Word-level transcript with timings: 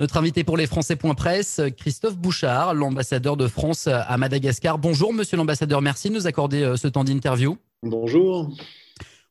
Notre 0.00 0.16
invité 0.16 0.44
pour 0.44 0.56
les 0.56 0.68
Français.presse, 0.68 1.60
Christophe 1.76 2.16
Bouchard, 2.16 2.72
l'ambassadeur 2.72 3.36
de 3.36 3.48
France 3.48 3.88
à 3.88 4.16
Madagascar. 4.16 4.78
Bonjour, 4.78 5.12
monsieur 5.12 5.36
l'ambassadeur. 5.36 5.82
Merci 5.82 6.08
de 6.08 6.14
nous 6.14 6.28
accorder 6.28 6.62
euh, 6.62 6.76
ce 6.76 6.86
temps 6.86 7.02
d'interview. 7.02 7.58
Bonjour. 7.82 8.48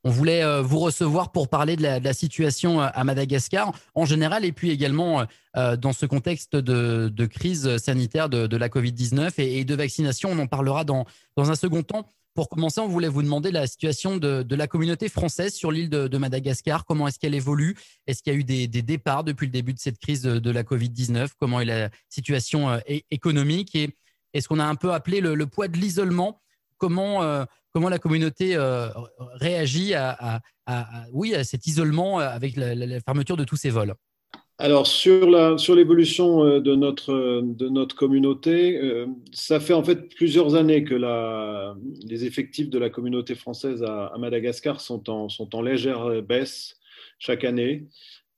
On 0.03 0.09
voulait 0.09 0.43
euh, 0.43 0.61
vous 0.61 0.79
recevoir 0.79 1.31
pour 1.31 1.47
parler 1.47 1.77
de 1.77 1.83
la, 1.83 2.13
situation 2.13 2.81
euh, 2.81 2.87
à 2.93 3.05
Madagascar 3.05 3.71
en 3.95 4.03
général 4.03 4.43
et 4.43 4.51
puis 4.51 4.69
également 4.69 5.23
dans 5.55 5.93
ce 5.93 6.05
contexte 6.05 6.57
de, 6.57 7.25
crise 7.25 7.77
sanitaire 7.77 8.27
de, 8.27 8.57
la 8.57 8.67
Covid-19 8.67 9.35
et, 9.37 9.63
de 9.63 9.73
vaccination. 9.73 10.29
On 10.33 10.39
en 10.39 10.47
parlera 10.47 10.83
dans, 10.83 11.05
dans 11.37 11.49
un 11.49 11.55
second 11.55 11.81
temps. 11.81 12.05
Pour 12.37 12.49
commencer, 12.49 12.79
on 12.81 12.87
voulait 12.87 13.07
vous 13.07 13.23
demander 13.23 13.49
la 13.49 13.65
situation 13.65 14.17
de, 14.17 14.45
la 14.53 14.67
communauté 14.67 15.09
française 15.09 15.55
sur 15.55 15.71
l'île 15.71 15.89
de, 15.89 16.17
Madagascar. 16.19 16.85
Comment 16.85 17.07
est-ce 17.07 17.17
qu'elle 17.17 17.33
évolue? 17.33 17.75
Est-ce 18.05 18.21
qu'il 18.21 18.31
y 18.31 18.35
a 18.35 18.39
eu 18.39 18.43
des, 18.43 18.67
départs 18.67 19.23
depuis 19.23 19.47
le 19.47 19.51
début 19.51 19.73
de 19.73 19.79
cette 19.79 19.97
crise 19.97 20.21
de, 20.21 20.51
la 20.51 20.61
Covid-19 20.61 21.29
Comment 21.39 21.61
est 21.61 21.65
la 21.65 21.89
situation 22.09 22.69
euh, 22.69 22.77
économique? 23.09 23.73
Et 23.73 23.89
est-ce 24.35 24.47
qu'on 24.47 24.59
a 24.59 24.65
un 24.65 24.75
peu 24.75 24.93
appelé 24.93 25.19
le, 25.19 25.47
poids 25.47 25.67
de 25.67 25.77
l'isolement? 25.77 26.39
Comment, 26.77 27.23
euh, 27.23 27.43
la 27.73 27.97
communauté 27.97 28.55
euh, 28.55 28.89
réagit 29.39 29.95
à, 29.95 30.39
cet 31.43 31.65
isolement 31.65 32.19
avec 32.19 32.55
la 32.55 32.99
fermeture 32.99 33.35
de 33.35 33.45
tous 33.45 33.57
ces 33.57 33.71
vols? 33.71 33.95
Alors, 34.59 34.87
sur, 34.87 35.59
sur 35.59 35.75
l'évolution 35.75 36.43
euh, 36.43 36.59
de 36.59 36.75
notre, 36.75 37.41
de 37.43 37.69
notre 37.69 37.95
communauté, 37.95 38.77
euh, 38.77 39.05
ça 39.31 39.59
fait 39.59 39.73
en 39.73 39.83
fait 39.83 40.09
plusieurs 40.15 40.55
années 40.55 40.83
que 40.83 40.95
la, 40.95 41.75
les 42.05 42.25
effectifs 42.25 42.69
de 42.69 42.79
la 42.79 42.89
communauté 42.89 43.35
française 43.35 43.83
à, 43.83 44.07
à 44.07 44.17
Madagascar 44.17 44.81
sont 44.81 45.09
en, 45.11 45.29
sont 45.29 45.55
en 45.55 45.61
légère 45.61 46.23
baisse 46.23 46.77
chaque 47.19 47.43
année. 47.43 47.87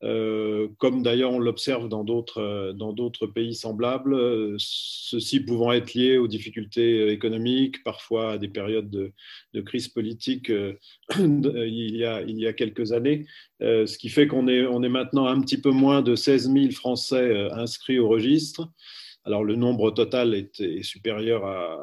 Euh, 0.04 0.70
comme 0.78 1.04
d'ailleurs 1.04 1.32
on 1.34 1.40
l'observe 1.40 1.90
dans 1.90 2.06
d'autres 2.06 2.72
d'autres 2.74 3.28
pays 3.28 3.54
semblables, 3.54 4.14
euh, 4.14 4.56
ceci 4.58 5.42
pouvant 5.42 5.74
être 5.74 5.94
lié 5.94 6.18
aux 6.18 6.28
difficultés 6.30 7.10
économiques, 7.12 7.84
parfois 7.84 8.34
à 8.34 8.38
des 8.38 8.48
périodes 8.48 8.90
de, 8.90 9.12
de 9.54 9.62
crise 9.62 9.90
politique 9.90 10.52
euh, 10.52 10.74
il, 11.18 11.98
y 11.98 12.06
a, 12.06 12.22
il 12.22 12.40
y 12.40 12.48
a 12.48 12.54
quelques 12.54 12.94
années, 12.94 13.26
ce 13.60 13.98
qui 13.98 14.10
fait 14.10 14.28
qu'on 14.28 14.48
est, 14.48 14.66
on 14.66 14.84
est 14.84 14.90
maintenant 14.90 15.28
un 15.28 15.42
petit 15.42 15.60
peu 15.60 15.72
moins 15.72 16.02
de 16.02 16.16
16 16.16 16.52
000 16.52 16.72
Français 16.72 17.50
inscrits 17.52 18.00
au 18.00 18.08
registre. 18.08 18.70
Alors 19.26 19.44
le 19.44 19.56
nombre 19.56 19.92
total 19.92 20.34
est, 20.34 20.84
supérieur 20.84 21.46
à, 21.46 21.78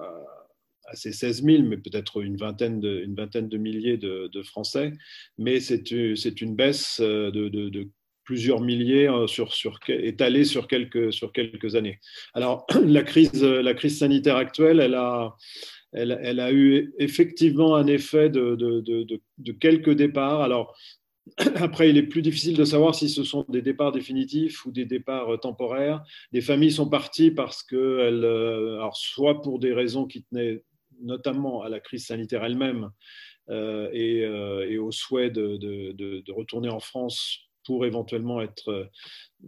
à 0.86 0.97
ces 0.97 1.12
16 1.12 1.42
000, 1.45 1.62
mais 1.64 1.77
peut-être 1.77 2.23
une 2.23 2.36
vingtaine 2.36 2.80
de, 2.80 3.03
une 3.05 3.14
vingtaine 3.14 3.48
de 3.48 3.58
milliers 3.58 3.98
de, 3.98 4.30
de 4.33 4.42
Français. 4.42 4.92
Mais 5.39 5.61
c'est 5.61 5.91
une 5.91 6.56
baisse 6.56 7.01
de, 7.01 7.30
de, 7.30 7.89
plusieurs 8.27 8.60
milliers 8.60 9.08
euh, 9.08 9.27
sur, 9.27 9.55
sur, 9.55 9.78
étalés 9.88 10.44
sur 10.44 10.69
quelques, 10.69 11.12
sur 11.12 11.32
quelques 11.32 11.77
années. 11.77 12.00
Alors, 12.34 12.66
la 12.84 13.02
crise, 13.02 13.42
la 13.42 13.72
crise 13.72 13.98
sanitaire 13.98 14.36
actuelle, 14.36 14.80
elle 14.80 14.94
a, 14.94 15.34
elle, 15.92 16.41
a 16.41 16.52
eu 16.52 16.92
effectivement 16.98 17.74
un 17.74 17.86
effet 17.86 18.28
de, 18.28 18.55
de, 18.55 18.80
de, 19.38 19.52
quelques 19.52 19.94
départs. 19.94 20.42
Alors, 20.42 20.77
après, 21.56 21.91
il 21.91 21.96
est 21.96 22.02
plus 22.02 22.22
difficile 22.22 22.56
de 22.56 22.64
savoir 22.64 22.94
si 22.94 23.08
ce 23.08 23.24
sont 23.24 23.44
des 23.48 23.62
départs 23.62 23.92
définitifs 23.92 24.64
ou 24.66 24.72
des 24.72 24.84
départs 24.84 25.34
euh, 25.34 25.38
temporaires. 25.38 26.05
Des 26.33 26.40
familles 26.40 26.72
sont 26.72 26.88
parties 26.88 27.30
parce 27.30 27.62
que, 27.62 27.77
euh, 27.77 28.77
alors, 28.77 28.96
soit 28.96 29.40
pour 29.40 29.58
des 29.58 29.72
raisons 29.72 30.06
qui 30.06 30.24
tenaient 30.24 30.62
notamment 31.02 31.62
à 31.62 31.68
la 31.68 31.80
crise 31.80 32.06
sanitaire 32.06 32.44
elle-même 32.44 32.90
euh, 33.50 33.90
et, 33.92 34.20
et, 34.72 34.78
au 34.78 34.90
souhait 34.90 35.30
de, 35.30 36.33
retourner 36.33 36.70
en 36.70 36.80
France 36.80 37.45
pour 37.67 37.84
éventuellement 37.84 38.41
être, 38.41 38.89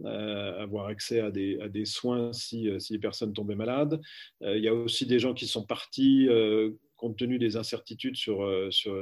euh, 0.05 0.61
avoir 0.61 0.87
accès 0.87 1.19
à 1.19 1.31
des, 1.31 1.85
soins 1.85 2.31
si, 2.31 2.69
euh, 2.69 2.79
si, 2.79 2.93
les 2.93 2.99
personnes 2.99 3.33
tombaient 3.33 3.55
malades. 3.55 3.99
Euh, 4.43 4.55
il 4.57 4.63
y 4.63 4.67
a 4.67 4.73
aussi 4.73 5.05
des 5.05 5.19
gens 5.19 5.33
qui 5.33 5.47
sont 5.47 5.65
partis 5.65 6.27
compte 6.95 7.17
tenu 7.17 7.39
des 7.39 7.55
incertitudes 7.55 8.17
sur, 8.17 8.45
sur 8.71 8.93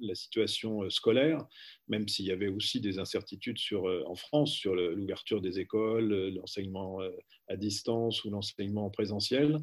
la 0.00 0.14
situation 0.14 0.88
scolaire, 0.88 1.44
même 1.88 2.08
s'il 2.08 2.26
y 2.26 2.32
avait 2.32 2.48
aussi 2.48 2.80
des 2.80 2.98
incertitudes 2.98 3.58
sur, 3.58 3.84
en 4.06 4.14
France 4.14 4.52
sur 4.52 4.74
l'ouverture 4.74 5.40
des 5.40 5.60
écoles, 5.60 6.34
l'enseignement 6.34 7.00
à 7.48 7.56
distance 7.56 8.24
ou 8.24 8.30
l'enseignement 8.30 8.86
en 8.86 8.90
présentiel. 8.90 9.58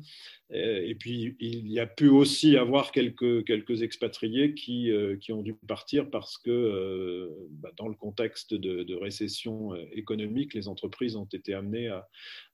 Et 0.52 0.96
puis, 0.96 1.36
il 1.40 1.72
y 1.72 1.80
a 1.80 1.88
pu 1.88 2.10
aussi 2.10 2.58
avoir 2.58 2.92
quelques, 2.92 3.46
quelques 3.46 3.82
expatriés 3.82 4.54
qui, 4.54 4.92
qui 5.20 5.32
ont 5.34 5.42
dû 5.42 5.56
partir 5.68 6.10
parce 6.10 6.38
que, 6.38 7.30
bah, 7.52 7.72
dans 7.78 7.88
le 7.88 7.96
contexte 7.96 8.54
de, 8.54 8.96
récession 8.96 9.74
économique, 9.94 10.54
les 10.54 10.68
entreprises 10.68 11.16
ont 11.16 11.28
été 11.32 11.54
amenées 11.54 11.90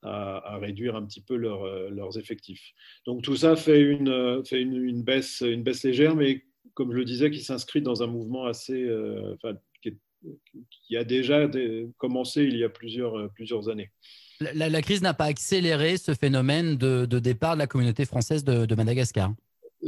à, 0.03 0.57
réduire 0.61 0.95
un 0.95 1.05
petit 1.05 1.21
peu 1.21 1.35
leurs 1.35 2.17
effectifs. 2.17 2.73
Donc 3.05 3.23
tout 3.23 3.35
ça 3.35 3.55
fait, 3.55 3.81
une, 3.81 4.43
fait 4.45 4.61
une, 4.61 5.03
baisse, 5.03 5.41
une 5.41 5.63
baisse 5.63 5.83
légère, 5.83 6.15
mais 6.15 6.45
comme 6.73 6.91
je 6.91 6.97
le 6.97 7.05
disais, 7.05 7.31
qui 7.31 7.41
s'inscrit 7.41 7.81
dans 7.81 8.03
un 8.03 8.07
mouvement 8.07 8.45
assez, 8.45 8.81
euh, 8.83 9.35
qui, 9.81 10.97
a 10.97 11.03
déjà 11.03 11.49
commencé 11.97 12.43
il 12.43 12.57
y 12.57 12.63
a 12.63 12.69
plusieurs, 12.69 13.31
plusieurs 13.33 13.69
années. 13.69 13.91
La, 14.39 14.81
crise 14.81 15.01
n'a 15.01 15.13
pas 15.13 15.25
accéléré 15.25 15.97
ce 15.97 16.13
phénomène 16.13 16.75
de, 16.75 17.05
départ 17.19 17.53
de 17.53 17.59
la 17.59 17.67
communauté 17.67 18.05
française 18.05 18.43
de 18.43 18.75
Madagascar 18.75 19.31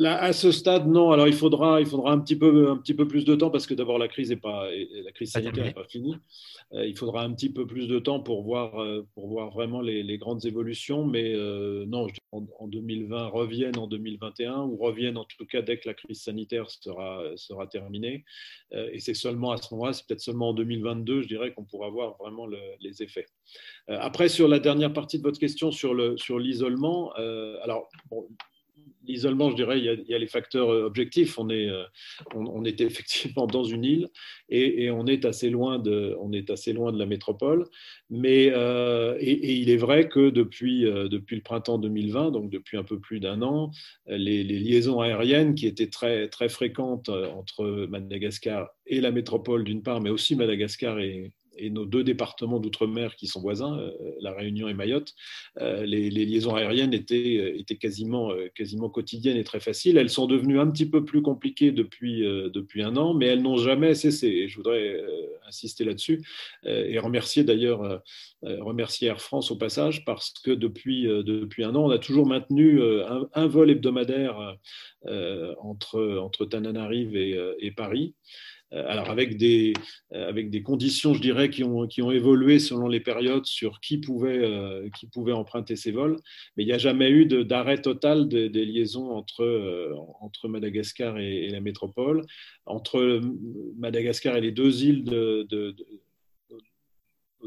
à 0.05 0.33
ce 0.33 0.51
stade, 0.51 0.87
non. 0.87 1.11
Alors, 1.11 1.27
il 1.27 1.33
faudra, 1.33 1.81
il 1.81 1.87
faudra 1.87 2.11
un, 2.11 2.19
petit 2.19 2.35
peu, 2.35 2.69
un 2.69 2.77
petit 2.77 2.93
peu 2.93 3.07
plus 3.07 3.25
de 3.25 3.35
temps 3.35 3.49
parce 3.49 3.65
que 3.65 3.73
d'abord, 3.73 3.97
la 3.97 4.07
crise, 4.07 4.31
est 4.31 4.37
pas, 4.37 4.69
la 4.69 5.11
crise 5.11 5.31
sanitaire 5.31 5.65
n'est 5.65 5.73
pas 5.73 5.83
finie. 5.83 6.15
Euh, 6.73 6.85
il 6.85 6.95
faudra 6.95 7.23
un 7.23 7.33
petit 7.33 7.49
peu 7.49 7.65
plus 7.65 7.87
de 7.87 7.97
temps 7.97 8.19
pour 8.19 8.43
voir, 8.43 8.79
euh, 8.79 9.07
pour 9.15 9.27
voir 9.27 9.49
vraiment 9.49 9.81
les, 9.81 10.17
grandes 10.19 10.45
évolutions. 10.45 11.05
Mais 11.05 11.33
euh, 11.33 11.85
non, 11.87 12.07
je 12.07 12.13
en, 12.31 12.45
en, 12.59 12.67
2020, 12.67 13.27
reviennent 13.27 13.77
en 13.77 13.87
2021 13.87 14.59
ou 14.61 14.77
reviennent 14.77 15.17
en 15.17 15.25
tout 15.25 15.45
cas 15.47 15.63
dès 15.63 15.79
que 15.79 15.87
la 15.87 15.95
crise 15.95 16.21
sanitaire 16.21 16.69
sera, 16.69 17.23
sera 17.35 17.65
terminée. 17.65 18.23
et 18.71 18.99
c'est 18.99 19.15
seulement 19.15 19.51
à 19.51 19.57
ce 19.57 19.73
moment-là, 19.73 19.93
c'est 19.93 20.05
peut-être 20.05 20.21
seulement 20.21 20.49
en 20.49 20.53
2022, 20.53 21.23
je 21.23 21.27
dirais, 21.27 21.53
qu'on 21.53 21.65
pourra 21.65 21.89
voir 21.89 22.17
vraiment 22.19 22.45
les 22.47 23.01
effets. 23.01 23.25
après, 23.87 24.29
sur 24.29 24.47
la 24.47 24.59
dernière 24.59 24.93
partie 24.93 25.17
de 25.17 25.23
votre 25.23 25.39
question 25.39 25.71
sur 25.71 25.93
l'isolement, 25.95 27.11
sur 27.15 27.63
alors, 27.63 27.89
bon, 28.11 28.27
l'isolement, 29.03 29.49
je 29.49 29.55
dirais, 29.55 29.79
il 29.79 30.05
y, 30.07 30.13
a, 30.13 30.17
les 30.17 30.27
facteurs 30.27 30.69
euh, 30.69 30.85
objectifs. 30.85 31.37
On 31.39 31.49
est, 31.49 31.69
euh, 31.69 31.83
on, 32.35 32.63
est 32.63 32.81
effectivement 32.81 33.47
dans 33.47 33.63
une 33.63 33.83
île 33.83 34.07
et, 34.49 34.89
on, 34.91 35.05
est 35.05 35.25
assez 35.25 35.49
loin 35.49 35.79
de, 35.79 36.15
on 36.19 36.31
est 36.31 36.49
assez 36.49 36.73
loin 36.73 36.91
de 36.91 36.99
la 36.99 37.05
métropole. 37.05 37.65
Mais, 38.09 38.51
euh, 38.53 39.17
et, 39.19 39.53
il 39.55 39.69
est 39.69 39.77
vrai 39.77 40.07
que 40.09 40.29
depuis, 40.29 40.83
depuis 40.83 41.35
le 41.35 41.41
printemps 41.41 41.77
2020, 41.77 42.31
donc 42.31 42.49
depuis 42.49 42.77
un 42.77 42.83
peu 42.83 42.99
plus 42.99 43.19
d'un 43.19 43.41
an, 43.41 43.71
les, 44.07 44.43
les, 44.43 44.59
liaisons 44.59 45.01
aériennes 45.01 45.55
qui 45.55 45.67
étaient 45.67 45.89
très, 45.89 46.27
très 46.27 46.49
fréquentes 46.49 47.09
entre 47.09 47.87
Madagascar 47.89 48.69
et 48.85 49.01
la 49.01 49.11
métropole 49.11 49.63
d'une 49.63 49.83
part, 49.83 50.01
mais 50.01 50.09
aussi 50.09 50.35
Madagascar 50.35 50.99
et, 50.99 51.31
et 51.59 51.69
nos 51.69 51.85
deux 51.85 52.03
départements 52.03 52.59
d'outre-mer 52.59 53.15
qui 53.15 53.27
sont 53.27 53.41
voisins, 53.41 53.77
euh, 53.79 53.91
La 54.21 54.33
Réunion 54.33 54.67
et 54.67 54.73
Mayotte, 54.73 55.13
euh, 55.59 55.85
les, 55.85 56.09
liaisons 56.09 56.55
aériennes 56.55 56.93
étaient, 56.93 57.37
euh, 57.37 57.75
quasiment, 57.75 58.89
quotidiennes 58.89 59.37
et 59.37 59.43
très 59.43 59.59
faciles. 59.59 59.97
Elles 59.97 60.09
sont 60.09 60.25
devenues 60.25 60.59
un 60.59 60.69
petit 60.69 60.89
peu 60.89 61.05
plus 61.05 61.21
compliquées 61.21 61.71
depuis, 61.71 62.25
un 62.81 62.95
an, 62.95 63.13
mais 63.13 63.27
elles 63.27 63.41
n'ont 63.41 63.57
jamais 63.57 63.93
cessé. 63.93 64.47
Je 64.47 64.55
voudrais 64.55 65.01
insister 65.47 65.83
là-dessus 65.83 66.21
et 66.65 66.97
remercier 66.99 67.43
d'ailleurs 67.43 68.01
Air 69.01 69.21
France 69.21 69.51
au 69.51 69.55
passage 69.55 70.05
parce 70.05 70.31
que 70.31 70.51
depuis, 70.51 71.07
un 71.07 71.75
an, 71.75 71.85
on 71.85 71.89
a 71.89 71.99
toujours 71.99 72.25
maintenu 72.25 72.81
un, 73.33 73.47
vol 73.47 73.69
hebdomadaire 73.69 74.57
entre, 75.61 76.17
entre 76.19 76.45
Tananarive 76.45 77.15
et 77.15 77.71
Paris. 77.71 78.13
Euh, 78.73 78.85
alors 78.87 79.09
avec 79.09 79.37
des, 79.37 79.73
euh, 80.13 80.29
avec 80.29 80.49
des 80.49 80.61
conditions, 80.61 81.13
je 81.13 81.21
dirais, 81.21 81.49
qui 81.49 81.63
ont, 81.63 81.87
qui 81.87 82.01
ont 82.01 82.11
évolué 82.11 82.59
selon 82.59 82.87
les 82.87 82.99
périodes 82.99 83.45
sur 83.45 83.79
qui 83.79 83.97
pouvait, 83.97 84.37
euh, 84.37 84.89
qui 84.97 85.07
pouvait 85.07 85.31
emprunter 85.31 85.75
ces 85.75 85.91
vols, 85.91 86.17
mais 86.55 86.63
il 86.63 86.67
n'y 86.67 86.73
a 86.73 86.77
jamais 86.77 87.09
eu 87.09 87.25
d'arrêt 87.25 87.81
total 87.81 88.27
des 88.27 88.49
liaisons 88.49 89.11
entre, 89.11 89.95
entre 90.21 90.47
Madagascar 90.47 91.17
et, 91.17 91.49
la 91.49 91.61
métropole, 91.61 92.21
entre 92.65 93.21
Madagascar 93.77 94.37
et 94.37 94.41
les 94.41 94.51
deux 94.51 94.83
îles 94.83 95.03
de, 95.03 95.47
de 95.49 95.75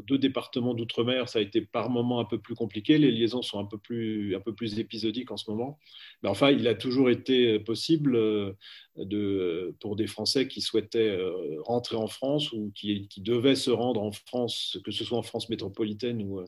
deux 0.07 0.17
départements 0.17 0.73
d'outre-mer, 0.73 1.29
ça 1.29 1.39
a 1.39 1.41
été 1.41 1.61
par 1.61 1.89
moments 1.89 2.19
un 2.19 2.25
peu 2.25 2.39
plus 2.39 2.55
compliqué. 2.55 2.97
Les 2.97 3.11
liaisons 3.11 3.41
sont 3.41 3.59
un 3.59 3.65
peu 3.65 3.77
plus, 3.77 4.35
un 4.35 4.39
peu 4.39 4.53
plus 4.53 4.79
épisodiques 4.79 5.31
en 5.31 5.37
ce 5.37 5.49
moment. 5.49 5.79
Mais 6.21 6.29
enfin, 6.29 6.51
il 6.51 6.67
a 6.67 6.75
toujours 6.75 7.09
été 7.09 7.59
possible 7.59 8.15
euh, 8.15 8.53
de, 8.97 9.75
pour 9.79 9.95
des 9.95 10.07
Français 10.07 10.47
qui 10.47 10.61
souhaitaient 10.61 11.09
euh, 11.09 11.61
rentrer 11.61 11.95
en 11.95 12.07
France 12.07 12.51
ou 12.51 12.71
qui, 12.75 13.07
qui, 13.07 13.21
devaient 13.21 13.55
se 13.55 13.71
rendre 13.71 14.01
en 14.01 14.11
France, 14.11 14.77
que 14.83 14.91
ce 14.91 15.03
soit 15.03 15.17
en 15.17 15.23
France 15.23 15.49
métropolitaine 15.49 16.21
ou, 16.21 16.39
euh, 16.39 16.45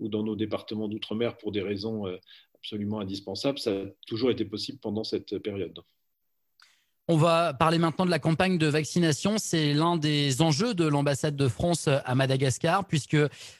ou 0.00 0.08
dans 0.08 0.22
nos 0.22 0.36
départements 0.36 0.88
d'outre-mer 0.88 1.36
pour 1.36 1.52
des 1.52 1.62
raisons 1.62 2.04
absolument 2.54 3.00
indispensables. 3.00 3.58
Ça 3.58 3.72
a 3.72 3.84
toujours 4.06 4.30
été 4.30 4.44
possible 4.44 4.78
pendant 4.78 5.04
cette 5.04 5.38
période. 5.38 5.78
On 7.08 7.16
va 7.16 7.52
parler 7.52 7.78
maintenant 7.78 8.06
de 8.06 8.10
la 8.10 8.20
campagne 8.20 8.58
de 8.58 8.66
vaccination. 8.66 9.36
C'est 9.36 9.74
l'un 9.74 9.96
des 9.96 10.40
enjeux 10.40 10.72
de 10.72 10.86
l'ambassade 10.86 11.34
de 11.34 11.48
France 11.48 11.88
à 11.88 12.14
Madagascar, 12.14 12.86
puisque 12.86 13.16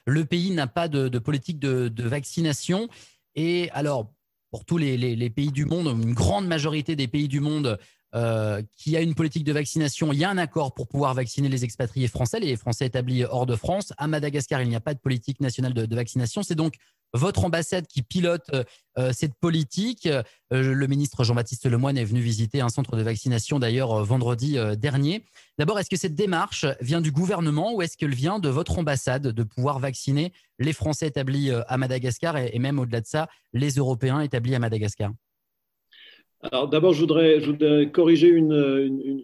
le 0.06 0.24
pays 0.24 0.52
n'a 0.52 0.68
pas 0.68 0.88
de, 0.88 1.18
politique 1.18 1.58
de, 1.58 2.02
vaccination. 2.02 2.88
Et 3.34 3.68
alors, 3.72 4.12
pour 4.50 4.64
tous 4.64 4.78
les, 4.78 5.30
pays 5.30 5.50
du 5.50 5.64
monde, 5.64 5.88
une 5.88 6.14
grande 6.14 6.46
majorité 6.46 6.94
des 6.94 7.08
pays 7.08 7.26
du 7.26 7.40
monde 7.40 7.78
euh, 8.14 8.62
qui 8.76 8.94
a 8.94 9.00
une 9.00 9.14
politique 9.14 9.44
de 9.44 9.52
vaccination, 9.52 10.12
il 10.12 10.18
y 10.18 10.24
a 10.24 10.28
un 10.28 10.36
accord 10.36 10.74
pour 10.74 10.86
pouvoir 10.86 11.14
vacciner 11.14 11.48
les 11.48 11.64
expatriés 11.64 12.08
français, 12.08 12.40
les 12.40 12.56
Français 12.56 12.84
établis 12.84 13.24
hors 13.24 13.46
de 13.46 13.56
France. 13.56 13.94
À 13.96 14.06
Madagascar, 14.06 14.60
il 14.60 14.68
n'y 14.68 14.76
a 14.76 14.80
pas 14.80 14.92
de 14.92 14.98
politique 14.98 15.40
nationale 15.40 15.72
de 15.72 15.96
vaccination. 15.96 16.42
C'est 16.42 16.54
donc 16.54 16.74
votre 17.14 17.44
ambassade 17.44 17.86
qui 17.86 18.02
pilote 18.02 18.44
euh, 18.52 18.64
euh, 18.98 19.12
cette 19.14 19.34
politique. 19.34 20.06
Le 20.50 20.86
ministre 20.86 21.24
Jean-Baptiste 21.24 21.64
Lemoyne 21.64 21.96
est 21.96 22.04
venu 22.04 22.20
visiter 22.20 22.60
un 22.60 22.68
centre 22.68 22.96
de 22.96 23.02
vaccination 23.02 23.58
d'ailleurs 23.58 24.04
vendredi 24.04 24.58
dernier. 24.76 25.24
D'abord, 25.58 25.78
est-ce 25.78 25.88
que 25.88 25.96
cette 25.96 26.14
démarche 26.14 26.66
vient 26.82 27.00
du 27.00 27.12
gouvernement 27.12 27.72
ou 27.72 27.80
est-ce 27.80 27.96
qu'elle 27.96 28.14
vient 28.14 28.38
de 28.38 28.50
votre 28.50 28.78
ambassade 28.78 29.28
de 29.28 29.42
pouvoir 29.42 29.78
vacciner 29.78 30.34
les 30.58 30.74
Français 30.74 31.06
établis 31.06 31.50
à 31.50 31.78
Madagascar 31.78 32.36
et, 32.36 32.58
même 32.58 32.78
au-delà 32.78 33.00
de 33.00 33.06
ça, 33.06 33.28
les 33.54 33.70
Européens 33.76 34.20
établis 34.20 34.54
à 34.54 34.58
Madagascar? 34.58 35.12
Alors 36.50 36.68
d'abord, 36.68 36.92
je 36.92 37.00
voudrais, 37.00 37.90
corriger 37.92 38.28
une, 38.28 39.22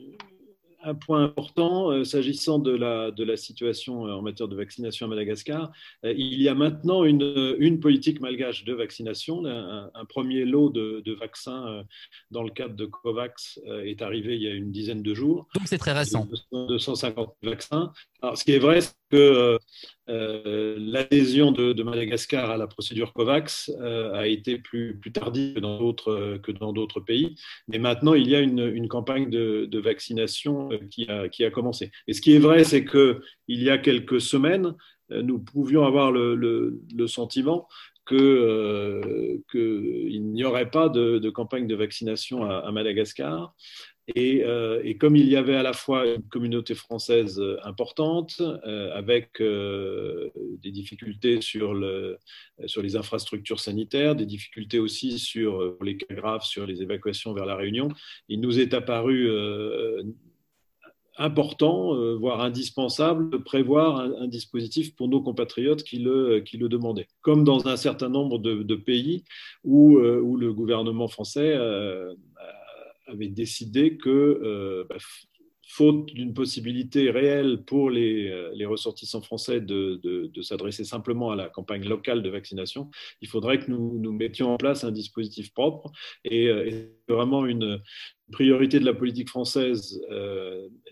un 0.82 0.94
point 0.94 1.24
important 1.24 1.90
euh, 1.90 2.04
s'agissant 2.04 2.58
de 2.58 2.70
la, 2.70 3.10
de 3.10 3.24
la 3.24 3.36
situation 3.36 4.06
euh, 4.06 4.12
en 4.12 4.22
matière 4.22 4.48
de 4.48 4.56
vaccination 4.56 5.06
à 5.06 5.08
Madagascar. 5.08 5.72
Euh, 6.04 6.14
il 6.16 6.40
y 6.40 6.48
a 6.48 6.54
maintenant 6.54 7.04
une, 7.04 7.80
politique 7.80 8.20
malgache 8.20 8.64
de 8.64 8.72
vaccination. 8.72 9.44
Un, 9.44 10.04
premier 10.08 10.44
lot 10.44 10.70
de, 10.70 11.02
de, 11.04 11.12
vaccins 11.12 11.84
dans 12.30 12.42
le 12.42 12.50
cadre 12.50 12.74
de 12.74 12.86
COVAX 12.86 13.60
est 13.84 14.02
arrivé 14.02 14.36
il 14.36 14.42
y 14.42 14.48
a 14.48 14.52
une 14.52 14.72
dizaine 14.72 15.02
de 15.02 15.14
jours. 15.14 15.46
Donc 15.54 15.68
c'est 15.68 15.78
très 15.78 15.92
récent. 15.92 16.26
250 16.52 17.36
vaccins. 17.42 17.92
Alors, 18.22 18.36
ce 18.36 18.44
qui 18.44 18.52
est 18.52 18.58
vrai, 18.58 18.80
que 19.10 19.58
euh, 20.08 20.76
l'adhésion 20.78 21.52
de, 21.52 21.82
Madagascar 21.82 22.50
à 22.50 22.56
la 22.56 22.66
procédure 22.66 23.12
COVAX 23.12 23.70
euh, 23.80 24.12
a 24.14 24.26
été 24.26 24.58
plus, 24.58 24.98
tardive 25.12 25.54
que 25.54 26.52
dans 26.52 26.72
d'autres 26.72 27.00
pays. 27.00 27.34
Mais 27.68 27.78
maintenant, 27.78 28.14
il 28.14 28.28
y 28.28 28.34
a 28.34 28.40
une, 28.40 28.88
campagne 28.88 29.30
de, 29.30 29.78
vaccination 29.78 30.70
qui 30.90 31.08
a, 31.08 31.28
qui 31.28 31.44
a 31.44 31.50
commencé. 31.50 31.90
Et 32.06 32.12
ce 32.12 32.20
qui 32.20 32.34
est 32.34 32.38
vrai, 32.38 32.64
c'est 32.64 32.84
que 32.84 33.20
il 33.48 33.62
y 33.62 33.70
a 33.70 33.78
quelques 33.78 34.20
semaines, 34.20 34.74
nous 35.10 35.38
pouvions 35.38 35.84
avoir 35.84 36.12
le, 36.12 36.80
sentiment 37.06 37.68
qu'il 38.06 38.18
euh, 38.18 39.38
n'y 39.54 40.44
aurait 40.44 40.70
pas 40.70 40.88
de, 40.88 41.30
campagne 41.30 41.66
de 41.66 41.74
vaccination 41.74 42.44
à 42.44 42.70
Madagascar. 42.72 43.54
Euh, 44.16 44.80
et, 44.84 44.96
comme 44.96 45.16
il 45.16 45.28
y 45.28 45.36
avait 45.36 45.56
à 45.56 45.62
la 45.62 45.72
fois 45.72 46.06
une 46.06 46.22
communauté 46.22 46.74
française 46.74 47.38
euh, 47.38 47.58
importante, 47.64 48.40
euh, 48.40 48.90
avec 48.94 49.40
des 49.40 50.70
difficultés 50.70 51.40
sur, 51.40 51.74
le, 51.74 52.18
sur, 52.66 52.82
les 52.82 52.96
infrastructures 52.96 53.60
sanitaires, 53.60 54.16
des 54.16 54.26
difficultés 54.26 54.78
aussi 54.78 55.18
sur 55.18 55.76
les 55.82 55.96
cas 55.96 56.14
graves, 56.14 56.44
sur 56.44 56.66
les 56.66 56.82
évacuations 56.82 57.32
vers 57.34 57.46
la 57.46 57.56
Réunion, 57.56 57.88
il 58.28 58.40
nous 58.40 58.58
est 58.58 58.74
apparu 58.74 59.30
important, 61.16 61.94
voire 62.16 62.40
indispensable, 62.40 63.30
de 63.30 63.36
prévoir 63.36 63.98
un, 63.98 64.28
dispositif 64.28 64.94
pour 64.94 65.08
nos 65.08 65.20
compatriotes 65.20 65.82
qui 65.82 65.98
le, 65.98 66.40
qui 66.40 66.56
le 66.58 66.68
demandaient. 66.68 67.08
Comme 67.22 67.44
dans 67.44 67.66
un 67.66 67.76
certain 67.76 68.08
nombre 68.08 68.38
de, 68.38 68.74
pays 68.74 69.24
où, 69.64 69.98
où, 69.98 70.36
le 70.36 70.52
gouvernement 70.52 71.08
français 71.08 71.56
avait 73.08 73.28
décidé 73.28 73.96
que, 73.96 74.08
euh, 74.08 74.84
bah, 74.88 74.96
faute 75.70 76.06
d'une 76.06 76.32
possibilité 76.32 77.10
réelle 77.10 77.62
pour 77.66 77.90
les, 77.90 78.28
euh, 78.28 78.50
les 78.54 78.64
ressortissants 78.64 79.20
français 79.20 79.60
de, 79.60 80.00
de, 80.02 80.42
s'adresser 80.42 80.82
simplement 80.82 81.30
à 81.30 81.36
la 81.36 81.50
campagne 81.50 81.86
locale 81.86 82.22
de 82.22 82.30
vaccination, 82.30 82.90
il 83.20 83.28
faudrait 83.28 83.58
que 83.58 83.70
nous, 83.70 83.98
nous 83.98 84.12
mettions 84.12 84.54
en 84.54 84.56
place 84.56 84.84
un 84.84 84.92
dispositif 84.92 85.52
propre. 85.52 85.92
Et, 86.24 86.48
euh, 86.48 86.86
vraiment 87.06 87.44
une 87.44 87.82
priorité 88.32 88.80
de 88.80 88.84
la 88.84 88.94
politique 88.94 89.28
française, 89.28 89.98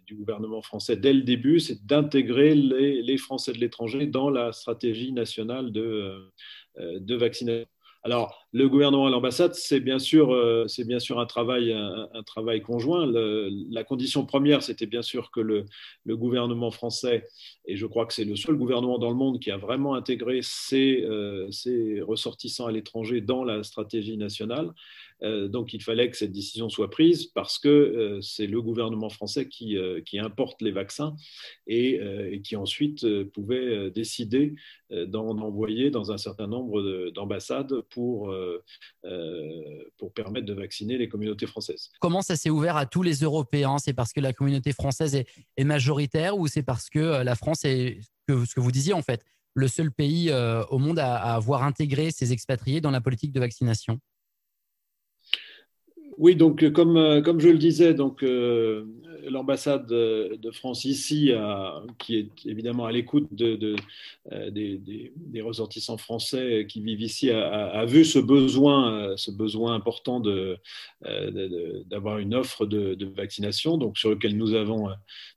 du 0.07 0.15
gouvernement 0.15 0.63
français 0.63 0.97
dès 0.97 1.13
le 1.13 1.23
début, 1.23 1.61
c'est 1.61 1.85
d'intégrer 1.85 2.55
les, 2.55 3.03
les, 3.03 3.19
Français 3.19 3.53
de 3.53 3.59
l'étranger 3.59 4.07
dans 4.07 4.31
la 4.31 4.53
stratégie 4.53 5.13
nationale 5.13 5.73
de, 5.73 6.33
de 6.79 7.15
vaccination. 7.15 7.67
Alors, 8.07 8.47
le 8.53 8.69
gouvernement 8.69 9.09
et 9.09 9.11
l'ambassade, 9.11 9.57
c'est 9.57 9.81
bien 9.81 9.99
sûr, 9.99 10.33
euh, 10.33 10.69
c'est 10.69 10.85
bien 10.85 11.01
sûr 11.01 11.19
un 11.19 11.27
travail, 11.27 11.73
un, 11.73 12.23
travail 12.23 12.63
conjoint. 12.63 13.05
la 13.05 13.83
condition 13.83 14.25
première, 14.25 14.63
c'était 14.63 14.87
bien 14.87 15.03
sûr 15.03 15.33
que 15.33 15.41
le, 15.41 15.67
gouvernement 16.07 16.71
français, 16.71 17.27
et 17.67 17.75
je 17.75 17.85
crois 17.85 18.07
que 18.07 18.15
c'est 18.15 18.25
le 18.25 18.37
seul 18.37 18.55
gouvernement 18.55 18.99
dans 18.99 19.11
le 19.11 19.17
monde 19.17 19.41
qui 19.41 19.51
a 19.51 19.57
vraiment 19.57 19.97
intégré 19.97 20.39
ses, 20.41 21.03
euh, 21.03 21.51
ses 21.51 22.01
ressortissants 22.01 22.67
à 22.67 22.71
l'étranger 22.71 23.21
dans 23.21 23.43
la 23.43 23.65
stratégie 23.65 24.17
nationale. 24.17 24.71
Euh, 25.23 25.49
donc 25.49 25.73
il 25.73 25.83
fallait 25.83 26.11
que 26.11 26.17
cette 26.17 26.33
décision 26.33 26.69
soit 26.69 26.91
prise 26.91 27.27
parce 27.27 27.59
que 27.59 27.69
euh, 27.69 28.21
c'est 28.21 28.47
le 28.47 28.61
gouvernement 28.61 29.09
français 29.09 29.49
qui, 29.49 29.77
euh, 29.77 30.01
importe 30.19 30.63
les 30.63 30.73
vaccins 30.73 31.15
et, 31.67 32.01
qui 32.43 32.57
ensuite 32.57 33.07
pouvait 33.33 33.91
décider 33.91 34.55
d'en 34.91 35.39
envoyer 35.39 35.91
dans 35.91 36.11
un 36.11 36.17
certain 36.17 36.47
nombre 36.47 37.11
d'ambassades 37.11 37.83
pour, 37.91 38.35
permettre 40.15 40.47
de 40.47 40.55
vacciner 40.55 40.97
les 40.97 41.09
communautés 41.09 41.47
françaises. 41.47 41.91
Comment 42.01 42.23
ça 42.23 42.35
s'est 42.35 42.49
ouvert 42.49 42.77
à 42.77 42.87
tous 42.87 43.03
les 43.03 43.17
Européens? 43.17 43.77
C'est 43.77 43.93
parce 43.93 44.15
que 44.15 44.21
la 44.21 44.33
communauté 44.33 44.73
française 44.73 45.15
est, 45.15 45.65
majoritaire 45.65 46.39
ou 46.39 46.47
c'est 46.47 46.63
parce 46.63 46.89
que 46.89 47.23
la 47.23 47.35
France 47.35 47.67
est, 47.67 48.01
ce 48.29 48.55
que 48.55 48.61
vous 48.61 48.73
disiez 48.73 48.95
en 48.95 49.03
fait, 49.03 49.23
le 49.53 49.69
seul 49.69 49.93
pays 49.93 50.33
au 50.71 50.79
monde 50.79 50.99
à, 50.99 51.17
à 51.17 51.35
avoir 51.35 51.63
intégré 51.63 52.11
ses 52.11 52.33
expatriés 52.33 52.81
dans 52.81 52.91
la 52.91 53.03
politique 53.03 53.33
de 53.33 53.41
vaccination? 53.41 54.01
Oui, 56.19 56.35
donc 56.37 56.63
euh, 56.63 56.71
comme, 56.71 56.97
euh, 56.97 57.21
comme 57.21 57.41
je 57.41 57.49
le 57.49 57.59
disais, 57.59 57.93
donc 57.95 58.23
euh, 58.23 58.85
l'ambassade 59.29 59.87
de 59.89 60.51
France 60.53 60.85
ici, 60.85 61.33
qui 61.99 62.17
est 62.17 62.29
évidemment 62.45 62.87
à 62.87 62.93
l'écoute 62.93 63.27
de, 63.33 63.75
des, 64.51 65.41
ressortissants 65.41 65.97
français 65.97 66.65
qui 66.69 66.81
vivent 66.81 67.01
ici, 67.01 67.33
a, 67.33 67.85
vu 67.87 68.05
ce 68.05 68.21
besoin, 68.21 69.17
ce 69.17 69.33
besoin 69.33 69.75
important 69.75 70.21
d'avoir 71.91 72.19
une 72.19 72.37
offre 72.37 72.67
de, 72.67 73.05
vaccination, 73.17 73.79
donc 73.79 73.99
sur 73.99 74.11
lequel 74.11 74.37
nous 74.37 74.55
avons 74.55 74.91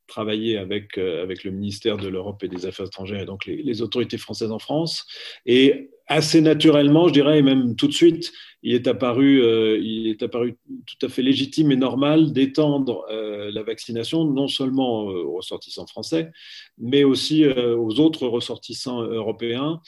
travaillé 0.06 0.60
avec, 0.60 1.00
avec 1.00 1.44
le 1.44 1.50
ministère 1.50 1.98
de 1.98 2.10
l'Europe 2.10 2.44
et 2.44 2.48
des 2.48 2.68
Affaires 2.68 2.86
étrangères 2.86 3.22
et 3.22 3.26
donc 3.26 3.48
les, 3.48 3.64
les 3.64 3.82
autorités 3.82 4.20
françaises 4.20 4.52
en 4.52 4.60
France. 4.60 5.08
Et 5.48 5.90
assez 6.06 6.42
naturellement, 6.42 7.08
je 7.08 7.14
dirais, 7.14 7.40
et 7.40 7.42
même 7.42 7.76
tout 7.76 7.88
de 7.88 7.94
suite, 7.94 8.34
il 8.62 8.74
est 8.74 8.88
apparu, 8.88 9.42
euh, 9.42 9.80
il 9.82 10.08
est 10.08 10.22
apparu 10.22 10.58
tout 10.86 11.06
à 11.06 11.10
fait 11.10 11.22
légitime 11.22 11.72
et 11.72 11.78
normal 11.78 12.34
d'étendre 12.34 13.06
euh, 13.10 13.52
la 13.52 13.64
vaccination 13.64 14.26
non 14.26 14.48
seulement 14.48 15.10
euh, 15.10 15.24
aux 15.24 15.38
ressortissants 15.38 15.88
français, 15.88 16.32
mais 16.78 17.04
aussi 17.04 17.46
aux 17.48 18.00
autres 18.00 18.28
ressortissants 18.28 19.02
européens, 19.02 19.82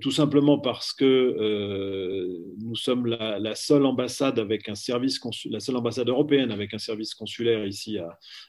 tout 0.00 0.10
simplement 0.10 0.58
parce 0.58 0.92
que 0.92 2.36
nous 2.58 2.76
sommes 2.76 3.06
la, 3.06 3.54
seule 3.54 3.84
ambassade 3.84 4.38
avec 4.38 4.68
un 4.68 4.74
service 4.74 5.20
la 5.50 5.60
seule 5.60 5.76
ambassade 5.76 6.08
européenne 6.08 6.50
avec 6.50 6.74
un 6.74 6.78
service 6.78 7.14
consulaire 7.14 7.66
ici 7.66 7.98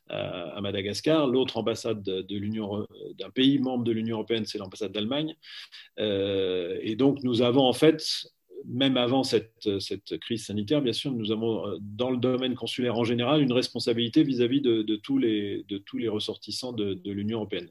à, 0.10 0.60
Madagascar. 0.62 1.28
L'autre 1.28 1.58
ambassade 1.58 2.04
de 2.04 2.36
l'Union 2.36 2.86
d'un 3.18 3.30
pays 3.30 3.60
membre 3.60 3.84
de 3.84 3.92
l'Union 3.92 4.18
européenne, 4.18 4.46
c'est 4.46 4.58
l'ambassade 4.58 4.92
d'Allemagne. 4.92 5.36
et 5.98 6.96
donc 6.98 7.24
nous 7.24 7.42
avons 7.42 7.64
en 7.64 7.74
fait 7.74 8.04
même 8.66 8.98
avant 8.98 9.24
cette, 9.24 9.68
crise 10.22 10.46
sanitaire, 10.46 10.82
bien 10.82 10.94
sûr, 10.94 11.12
nous 11.12 11.32
avons, 11.32 11.68
euh, 11.68 11.78
dans 11.82 12.12
le 12.12 12.18
domaine 12.18 12.56
consulaire 12.56 12.98
en 12.98 13.04
général, 13.04 13.42
une 13.42 13.54
responsabilité 13.54 14.24
vis-à-vis 14.24 14.62
de, 14.62 14.96
tous 14.98 15.18
les, 15.18 15.66
ressortissants 16.08 16.74
de, 16.74 17.00
l'Union 17.06 17.40
européenne. 17.40 17.70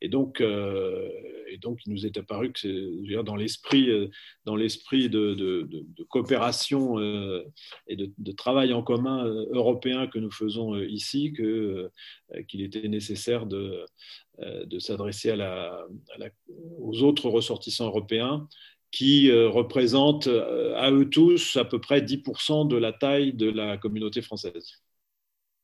Et 0.00 0.08
donc, 0.08 0.40
euh, 0.40 1.08
et 1.48 1.58
donc, 1.58 1.80
il 1.86 1.92
nous 1.92 2.06
est 2.06 2.16
apparu 2.16 2.52
que 2.52 3.22
dans 3.22 3.36
l'esprit, 3.36 3.90
euh, 3.90 4.08
dans 4.44 4.56
l'esprit 4.56 5.08
de, 5.08 5.68
coopération 6.08 6.98
et 7.86 7.96
de, 7.96 8.32
travail 8.32 8.72
en 8.72 8.82
commun 8.82 9.24
européen 9.50 10.06
que 10.06 10.18
nous 10.18 10.30
faisons 10.30 10.76
ici, 10.80 11.32
qu'il 11.32 12.62
était 12.62 12.88
nécessaire 12.88 13.46
de, 13.46 13.84
s'adresser 14.78 15.34
aux 16.78 17.02
autres 17.02 17.28
ressortissants 17.28 17.86
européens 17.86 18.48
qui 18.92 19.30
euh, 19.30 19.48
représentent 19.48 20.28
euh, 20.28 20.76
à 20.76 20.90
eux 20.92 21.08
tous 21.08 21.56
à 21.56 21.64
peu 21.64 21.80
près 21.80 22.02
10% 22.02 22.68
de 22.68 22.76
la 22.76 22.92
taille 22.92 23.32
de 23.32 23.50
la 23.50 23.78
communauté 23.78 24.20
française. 24.20 24.82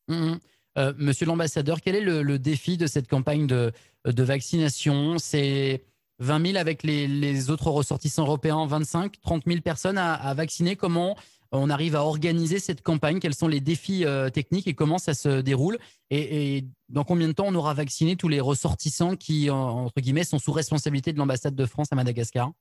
Mmh, 0.08 0.14
mmh. 0.14 0.38
Euh, 0.78 0.92
monsieur 0.96 1.26
l'ambassadeur, 1.26 1.80
quel 1.82 1.94
est 1.94 2.00
le, 2.00 2.38
défi 2.38 2.76
de 2.78 2.86
cette 2.86 3.06
campagne 3.06 3.46
de, 3.46 3.72
vaccination? 4.04 5.18
C'est 5.18 5.84
20 6.20 6.46
000 6.46 6.58
avec 6.58 6.82
les, 6.82 7.06
les, 7.06 7.50
autres 7.50 7.70
ressortissants 7.70 8.24
européens, 8.24 8.66
25, 8.66 9.20
30 9.20 9.42
000 9.46 9.60
personnes 9.60 9.98
à, 9.98 10.32
vacciner. 10.34 10.76
Comment 10.76 11.16
on 11.52 11.68
arrive 11.68 11.96
à 11.96 12.04
organiser 12.04 12.60
cette 12.60 12.82
campagne? 12.82 13.18
Quels 13.18 13.34
sont 13.34 13.48
les 13.48 13.60
défis 13.60 14.04
techniques 14.32 14.68
et 14.68 14.74
comment 14.74 14.98
ça 14.98 15.14
se 15.14 15.40
déroule? 15.40 15.78
Et, 16.10 16.64
dans 16.88 17.04
combien 17.04 17.26
de 17.26 17.32
temps 17.32 17.46
on 17.48 17.54
aura 17.54 17.74
vacciné 17.74 18.16
tous 18.16 18.28
les 18.28 18.40
ressortissants 18.40 19.16
qui, 19.16 19.50
entre 19.50 20.00
guillemets, 20.00 20.24
sont 20.24 20.38
sous 20.38 20.52
responsabilité 20.52 21.12
de 21.12 21.18
l'ambassade 21.18 21.54
de 21.54 21.66
France 21.66 21.88
à 21.90 21.96
Madagascar? 21.96 22.52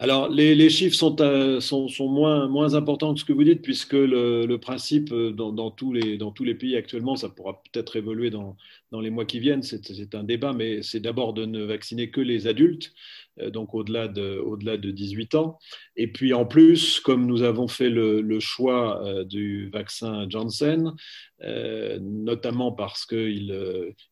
Alors, 0.00 0.28
les, 0.28 0.70
chiffres 0.70 0.94
sont, 0.94 1.16
sont, 1.60 2.08
moins, 2.08 2.74
importants 2.74 3.14
que 3.14 3.20
ce 3.20 3.24
que 3.24 3.32
vous 3.32 3.42
dites, 3.42 3.62
puisque 3.62 3.94
le, 3.94 4.56
principe 4.56 5.12
dans, 5.12 5.70
tous 5.72 5.92
les, 5.92 6.16
dans, 6.16 6.30
tous 6.30 6.44
les, 6.44 6.54
pays 6.54 6.76
actuellement, 6.76 7.16
ça 7.16 7.28
pourra 7.28 7.60
peut-être 7.64 7.96
évoluer 7.96 8.30
dans, 8.30 8.56
les 8.92 9.10
mois 9.10 9.24
qui 9.24 9.40
viennent, 9.40 9.64
c'est 9.64 10.14
un 10.14 10.22
débat, 10.22 10.52
mais 10.52 10.82
c'est 10.82 11.00
d'abord 11.00 11.32
de 11.32 11.46
ne 11.46 11.64
vacciner 11.64 12.10
que 12.10 12.20
les 12.20 12.46
adultes. 12.46 12.92
Euh, 13.40 13.50
donc 13.50 13.74
au-delà 13.74 14.08
de, 14.08 14.38
au 14.38 14.56
de 14.56 14.90
18 14.90 15.34
ans. 15.34 15.58
Et 15.96 16.08
puis 16.08 16.34
en 16.34 16.44
plus, 16.44 17.00
comme 17.00 17.26
nous 17.26 17.42
avons 17.42 17.68
fait 17.68 17.90
le, 17.90 18.40
choix 18.40 19.04
euh, 19.04 19.24
du 19.24 19.68
vaccin 19.70 20.28
Janssen, 20.28 20.92
euh, 21.42 21.98
notamment 22.00 22.72
parce 22.72 23.06
qu'il 23.06 23.56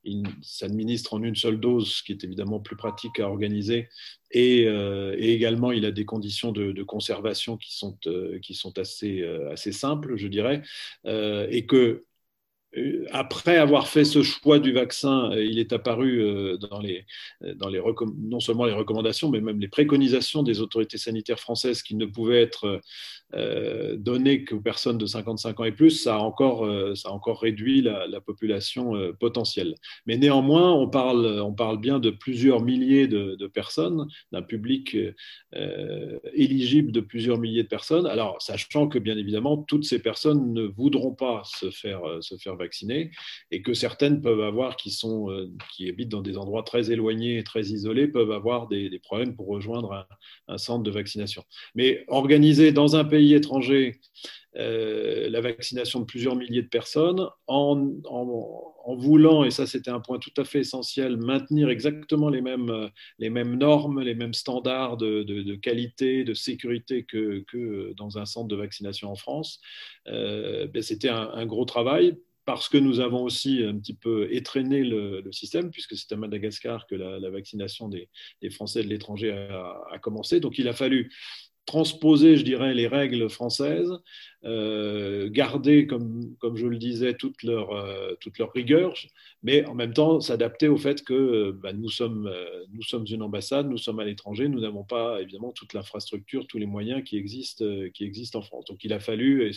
il, 0.05 0.23
s'administre 0.43 1.15
en 1.15 1.23
une 1.23 1.37
seule 1.37 1.61
dose, 1.61 1.97
ce 1.97 2.03
qui 2.03 2.13
est 2.13 2.25
évidemment 2.25 2.61
plus 2.61 2.77
pratique 2.77 3.21
à 3.21 3.29
organiser, 3.29 3.89
et, 4.31 4.67
également 5.19 5.73
il 5.73 5.85
a 5.85 5.93
des 5.93 6.05
conditions 6.05 6.53
de, 6.53 6.83
conservation 6.83 7.57
qui 7.57 7.77
sont, 7.77 7.99
qui 8.43 8.55
sont 8.55 8.79
assez, 8.79 9.25
assez 9.51 9.73
simples, 9.73 10.17
je 10.17 10.27
dirais, 10.27 10.63
et 11.05 11.67
que 11.67 11.77
euh, 11.77 12.07
après 13.11 13.57
avoir 13.57 13.89
fait 13.89 14.05
ce 14.05 14.23
choix 14.23 14.59
du 14.59 14.73
vaccin, 14.73 15.31
euh, 15.33 15.45
il 15.45 15.59
est 15.59 15.73
apparu 15.73 16.21
euh, 16.21 16.57
dans 16.57 16.79
les, 16.79 17.07
non 18.19 18.41
seulement 18.41 18.65
les 18.65 18.73
recommandations, 18.73 19.31
mais 19.31 19.41
même 19.41 19.61
les 19.61 19.69
préconisations 19.69 20.43
des 20.43 20.61
autorités 20.61 20.99
sanitaires 20.99 21.41
françaises 21.41 21.83
qui 21.83 21.95
ne 21.97 22.07
pouvaient 22.07 22.43
être 22.43 22.81
données 23.97 24.45
qu'aux 24.45 24.61
personnes 24.61 24.99
de 24.99 25.07
55 25.07 25.59
ans 25.59 25.65
et 25.65 25.73
plus. 25.73 25.91
Ça 25.91 26.17
a 26.17 26.19
encore, 26.19 26.67
ça 26.97 27.11
encore 27.11 27.41
réduit 27.43 27.83
la, 27.83 28.21
population 28.21 28.95
potentielle. 29.19 29.75
Mais 30.07 30.17
néanmoins, 30.17 30.73
on 30.73 30.89
parle, 30.89 31.41
on 31.41 31.53
parle 31.53 31.81
bien 31.81 31.99
de 31.99 32.11
plusieurs 32.11 32.63
milliers 32.63 33.09
de, 33.09 33.35
de 33.35 33.47
personnes, 33.47 34.07
d'un 34.33 34.43
public 34.43 34.97
éligible 36.35 36.93
de 36.93 37.01
plusieurs 37.01 37.39
milliers 37.39 37.65
de 37.65 37.69
personnes. 37.69 38.07
Alors, 38.07 38.41
sachant 38.41 38.89
que 38.89 38.99
bien 38.99 39.17
évidemment, 39.17 39.57
toutes 39.59 39.85
ces 39.85 40.01
personnes 40.01 40.53
ne 40.53 40.63
voudront 40.63 41.15
pas 41.15 41.43
se 41.45 41.71
faire, 41.71 42.03
se 42.21 42.37
faire 42.37 42.56
vaccinées 42.57 43.11
et 43.51 43.63
que 43.63 43.75
certaines 43.75 44.21
peuvent 44.21 44.41
avoir, 44.41 44.77
qui, 44.77 44.91
sont, 44.91 45.31
euh, 45.31 45.51
qui 45.75 45.89
habitent 45.89 46.09
dans 46.09 46.23
des 46.23 46.37
endroits 46.37 46.63
très 46.63 46.91
éloignés 46.91 47.39
et 47.39 47.45
très 47.45 47.63
isolés, 47.63 48.09
peuvent 48.09 48.33
avoir 48.33 48.69
des, 48.69 49.01
problèmes 49.03 49.37
pour 49.37 49.47
rejoindre 49.47 50.07
un, 50.49 50.59
centre 50.59 50.83
de 50.83 50.91
vaccination. 50.91 51.45
Mais 51.75 52.05
organiser 52.09 52.73
dans 52.73 52.97
un 52.97 53.05
pays 53.05 53.35
étranger 53.35 54.01
euh, 54.57 55.29
la 55.29 55.41
vaccination 55.43 56.01
de 56.01 56.07
plusieurs 56.07 56.35
milliers 56.35 56.63
de 56.63 56.69
personnes 56.69 57.29
en, 57.47 57.93
voulant, 58.97 59.45
et 59.45 59.51
ça 59.51 59.67
c'était 59.67 59.91
un 59.91 60.01
point 60.01 60.19
tout 60.19 60.33
à 60.39 60.45
fait 60.45 60.61
essentiel, 60.61 61.17
maintenir 61.19 61.69
exactement 61.69 62.31
les 62.31 62.41
mêmes, 62.41 62.91
les 63.19 63.29
mêmes 63.31 63.59
normes, 63.59 64.01
les 64.01 64.15
mêmes 64.15 64.33
standards 64.33 64.97
de, 64.97 65.55
qualité, 65.57 66.25
de 66.25 66.35
sécurité 66.35 67.05
que, 67.05 67.45
que, 67.49 67.93
dans 67.97 68.19
un 68.19 68.25
centre 68.25 68.49
de 68.49 68.57
vaccination 68.57 69.11
en 69.11 69.17
France, 69.17 69.61
euh, 70.09 70.67
ben, 70.69 70.83
c'était 70.83 71.09
un, 71.09 71.47
gros 71.47 71.65
travail 71.65 72.17
parce 72.47 72.69
que 72.69 72.79
nous 72.79 73.01
avons 73.01 73.25
aussi 73.25 73.63
un 73.63 73.77
petit 73.77 73.95
peu 73.95 74.33
étraîné 74.33 74.83
le, 74.85 75.31
système, 75.33 75.71
puisque 75.71 75.97
c'est 75.97 76.13
à 76.13 76.17
Madagascar 76.17 76.87
que 76.87 76.95
la, 76.95 77.29
vaccination 77.29 77.89
des, 77.89 78.09
Français 78.51 78.83
de 78.83 78.89
l'étranger 78.89 79.33
a, 79.33 79.83
a, 79.91 79.99
commencé. 79.99 80.41
Donc 80.41 80.57
il 80.59 80.69
a 80.69 80.73
fallu 80.73 81.13
transposer, 81.67 82.37
je 82.37 82.45
dirais, 82.45 82.73
les 82.73 82.87
règles 82.87 83.29
françaises, 83.29 83.91
euh, 84.47 85.29
garder, 85.29 85.89
comme, 85.89 86.37
comme 86.39 86.57
je 86.57 86.67
le 86.67 86.77
disais, 86.77 87.15
toute 87.15 87.43
leur, 87.43 87.73
euh, 87.73 88.15
toute 88.21 88.39
leur 88.39 88.53
rigueur, 88.53 88.95
mais 89.43 89.65
en 89.67 89.75
même 89.75 89.93
temps 89.93 90.21
s'adapter 90.21 90.69
au 90.69 90.77
fait 90.77 91.03
que 91.03 91.15
euh, 91.15 91.53
bah, 91.53 91.73
nous, 91.73 91.89
sommes, 91.89 92.33
nous 92.73 92.83
sommes 92.83 93.05
une 93.11 93.23
ambassade, 93.23 93.69
nous 93.69 93.79
sommes 93.79 93.99
à 93.99 94.05
l'étranger, 94.05 94.49
nous 94.49 94.61
n'avons 94.61 94.85
pas 94.85 95.21
évidemment 95.21 95.51
toute 95.51 95.73
l'infrastructure, 95.73 96.47
tous 96.47 96.59
les 96.59 96.67
moyens 96.67 97.03
qui 97.03 97.17
existent, 97.17 97.65
qui 97.93 98.05
existent 98.05 98.39
en 98.39 98.43
France. 98.43 98.67
Donc 98.67 98.85
il 98.85 98.93
a 98.93 99.01
fallu, 99.01 99.51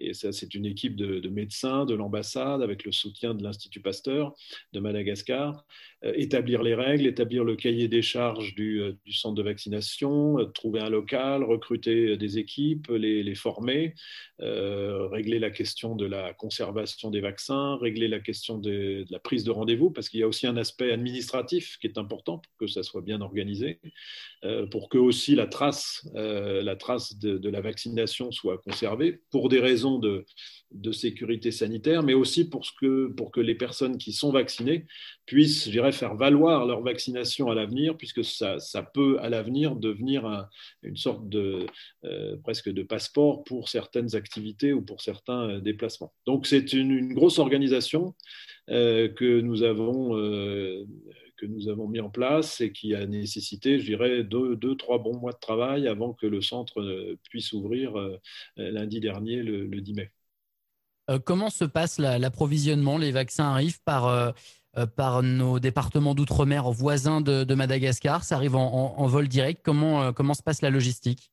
et, 0.00 0.14
ça 0.14 0.32
c'est 0.32 0.54
une 0.54 0.64
équipe 0.64 0.96
de, 0.96 1.18
de 1.18 1.28
médecins 1.28 1.84
de 1.84 1.94
l'ambassade 1.94 2.62
avec 2.62 2.84
le 2.84 2.92
soutien 2.92 3.34
de 3.34 3.42
l'Institut 3.42 3.80
Pasteur 3.80 4.34
de 4.72 4.80
Madagascar, 4.80 5.66
établir 6.02 6.62
les 6.62 6.74
règles, 6.74 7.06
établir 7.06 7.44
le 7.44 7.56
cahier 7.56 7.88
des 7.88 8.02
charges 8.02 8.54
du, 8.54 8.80
du 9.04 9.12
centre 9.12 9.34
de 9.34 9.42
vaccination, 9.42 10.36
trouver 10.54 10.80
un 10.80 10.90
local, 10.90 11.42
recruter 11.44 12.16
des 12.16 12.38
équipes, 12.38 12.88
les 12.88 13.34
former. 13.34 13.94
Euh, 14.42 15.08
régler 15.08 15.38
la 15.38 15.48
question 15.48 15.96
de 15.96 16.04
la 16.04 16.34
conservation 16.34 17.10
des 17.10 17.20
vaccins, 17.20 17.78
régler 17.80 18.06
la 18.06 18.20
question 18.20 18.58
de, 18.58 19.06
la 19.08 19.18
prise 19.18 19.44
de 19.44 19.50
rendez-vous, 19.50 19.90
parce 19.90 20.10
qu'il 20.10 20.20
y 20.20 20.22
a 20.22 20.28
aussi 20.28 20.46
un 20.46 20.58
aspect 20.58 20.92
administratif 20.92 21.78
qui 21.80 21.86
est 21.86 21.96
important 21.96 22.38
pour 22.38 22.52
que 22.58 22.66
ça 22.66 22.82
soit 22.82 23.00
bien 23.00 23.22
organisé, 23.22 23.80
euh, 24.44 24.66
pour 24.66 24.90
que 24.90 24.98
aussi 24.98 25.34
la 25.34 25.46
trace, 25.46 26.06
euh, 26.16 26.62
la 26.62 26.76
trace 26.76 27.16
de, 27.16 27.48
la 27.48 27.62
vaccination 27.62 28.30
soit 28.30 28.58
conservée, 28.58 29.22
pour 29.30 29.48
des 29.48 29.60
raisons 29.60 29.98
de, 29.98 30.26
sécurité 30.92 31.50
sanitaire, 31.50 32.02
mais 32.02 32.14
aussi 32.14 32.48
pour, 32.48 32.66
ce 32.66 32.72
que, 32.78 33.08
pour 33.08 33.30
que 33.30 33.40
les 33.40 33.54
personnes 33.54 33.96
qui 33.96 34.12
sont 34.12 34.30
vaccinées 34.30 34.86
puissent, 35.24 35.70
je 35.70 35.90
faire 35.90 36.14
valoir 36.14 36.66
leur 36.66 36.82
vaccination 36.82 37.50
à 37.50 37.54
l'avenir, 37.54 37.96
puisque 37.96 38.24
ça, 38.24 38.58
ça, 38.58 38.82
peut 38.82 39.18
à 39.20 39.30
l'avenir 39.30 39.74
devenir 39.76 40.46
une 40.82 40.96
sorte 40.96 41.28
de 41.28 41.66
presque 42.42 42.68
de 42.68 42.82
passeport 42.82 43.42
pour 43.44 43.68
certains 43.68 43.85
certaines 43.86 44.16
activités 44.16 44.72
ou 44.72 44.82
pour 44.82 45.00
certains 45.00 45.48
euh, 45.48 45.60
déplacements. 45.60 46.12
Donc 46.26 46.46
c'est 46.46 46.72
une, 46.72 47.14
grosse 47.14 47.38
organisation 47.38 48.14
euh, 48.70 49.08
que 49.08 49.40
nous 49.40 49.62
avons 49.62 50.16
euh, 50.16 50.84
que 51.36 51.46
nous 51.46 51.68
avons 51.68 51.86
mis 51.86 52.00
en 52.00 52.10
place 52.10 52.60
et 52.60 52.72
qui 52.72 52.94
a 52.94 53.06
nécessité, 53.06 53.78
je 53.78 53.84
dirais, 53.84 54.24
deux, 54.24 54.56
deux, 54.56 54.74
trois 54.74 54.98
bons 54.98 55.18
mois 55.18 55.32
de 55.32 55.38
travail 55.38 55.86
avant 55.86 56.14
que 56.14 56.26
le 56.26 56.40
centre 56.40 57.14
puisse 57.28 57.52
ouvrir 57.52 57.92
lundi 58.56 59.00
dernier, 59.00 59.42
le, 59.42 59.68
10 59.68 59.92
mai. 59.92 60.10
comment 61.26 61.50
se 61.50 61.66
passe 61.66 61.98
l'approvisionnement? 61.98 62.96
Les 62.96 63.12
vaccins 63.12 63.44
arrivent 63.44 63.82
par, 63.84 64.34
par 64.96 65.22
nos 65.22 65.60
départements 65.60 66.14
d'outre-mer 66.14 66.70
voisins 66.70 67.20
de, 67.20 67.54
Madagascar 67.54 68.24
Ça 68.24 68.36
arrive 68.36 68.56
en, 68.56 68.96
en 68.96 69.06
vol 69.06 69.28
direct 69.28 69.60
comment, 69.62 70.14
comment 70.14 70.32
se 70.32 70.42
passe 70.42 70.62
la 70.62 70.70
logistique? 70.70 71.30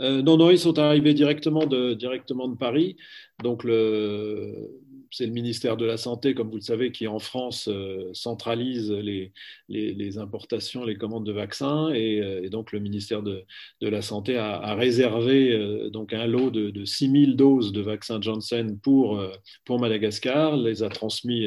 Euh, 0.00 0.22
non, 0.22 0.36
non, 0.36 0.50
ils 0.50 0.58
sont 0.58 0.78
arrivés 0.78 1.14
directement 1.14 1.66
de, 1.66 1.94
directement 1.94 2.48
de 2.48 2.56
Paris. 2.56 2.96
Donc, 3.42 3.64
le, 3.64 4.70
c'est 5.10 5.26
le 5.26 5.32
ministère 5.32 5.76
de 5.76 5.84
la 5.84 5.96
Santé, 5.96 6.34
comme 6.34 6.50
vous 6.50 6.56
le 6.56 6.62
savez, 6.62 6.92
qui 6.92 7.08
en 7.08 7.18
France 7.18 7.68
euh, 7.68 8.10
centralise 8.12 8.92
les, 8.92 10.18
importations, 10.18 10.84
les 10.84 10.96
commandes 10.96 11.26
de 11.26 11.32
vaccins. 11.32 11.90
Et, 11.92 12.20
euh, 12.20 12.48
donc, 12.48 12.70
le 12.72 12.78
ministère 12.78 13.22
de, 13.22 13.44
la 13.80 14.02
Santé 14.02 14.36
a, 14.36 14.74
réservé 14.74 15.52
euh, 15.52 15.90
donc 15.90 16.12
un 16.12 16.26
lot 16.26 16.50
de, 16.50 16.70
de 16.70 16.84
6000 16.84 17.36
doses 17.36 17.72
de 17.72 17.80
vaccins 17.80 18.20
Janssen 18.20 18.78
pour, 18.78 19.20
Madagascar, 19.68 20.56
les 20.56 20.82
a 20.82 20.88
transmis 20.88 21.46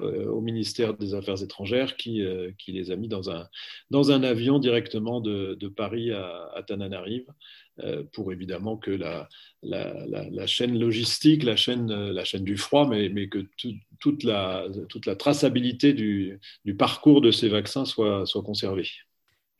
au 0.00 0.40
ministère 0.40 0.94
des 0.94 1.14
Affaires 1.14 1.42
étrangères 1.42 1.96
qui, 1.96 2.22
les 2.68 2.90
a 2.90 2.96
mis 2.96 3.08
dans 3.08 3.30
un, 3.30 3.48
dans 3.90 4.10
un 4.10 4.22
avion 4.22 4.58
directement 4.58 5.20
de, 5.20 5.56
de 5.58 5.68
Paris 5.68 6.12
à, 6.12 6.50
à 6.54 6.62
Tananarive. 6.62 7.26
Euh, 7.78 8.02
pour 8.12 8.30
évidemment 8.32 8.76
que 8.76 8.90
la, 8.90 9.28
la, 9.62 10.46
chaîne 10.46 10.78
logistique, 10.78 11.42
la 11.42 11.56
chaîne, 11.56 11.90
la 11.90 12.22
chaîne 12.22 12.44
du 12.44 12.58
froid, 12.58 12.86
mais, 12.86 13.08
mais 13.08 13.28
que 13.28 13.46
toute, 13.98 14.24
la, 14.24 14.66
toute 14.90 15.06
la 15.06 15.16
traçabilité 15.16 15.94
du, 15.94 16.38
du, 16.66 16.76
parcours 16.76 17.22
de 17.22 17.30
ces 17.30 17.48
vaccins 17.48 17.86
soit, 17.86 18.26
soit 18.26 18.42
conservée. 18.42 18.88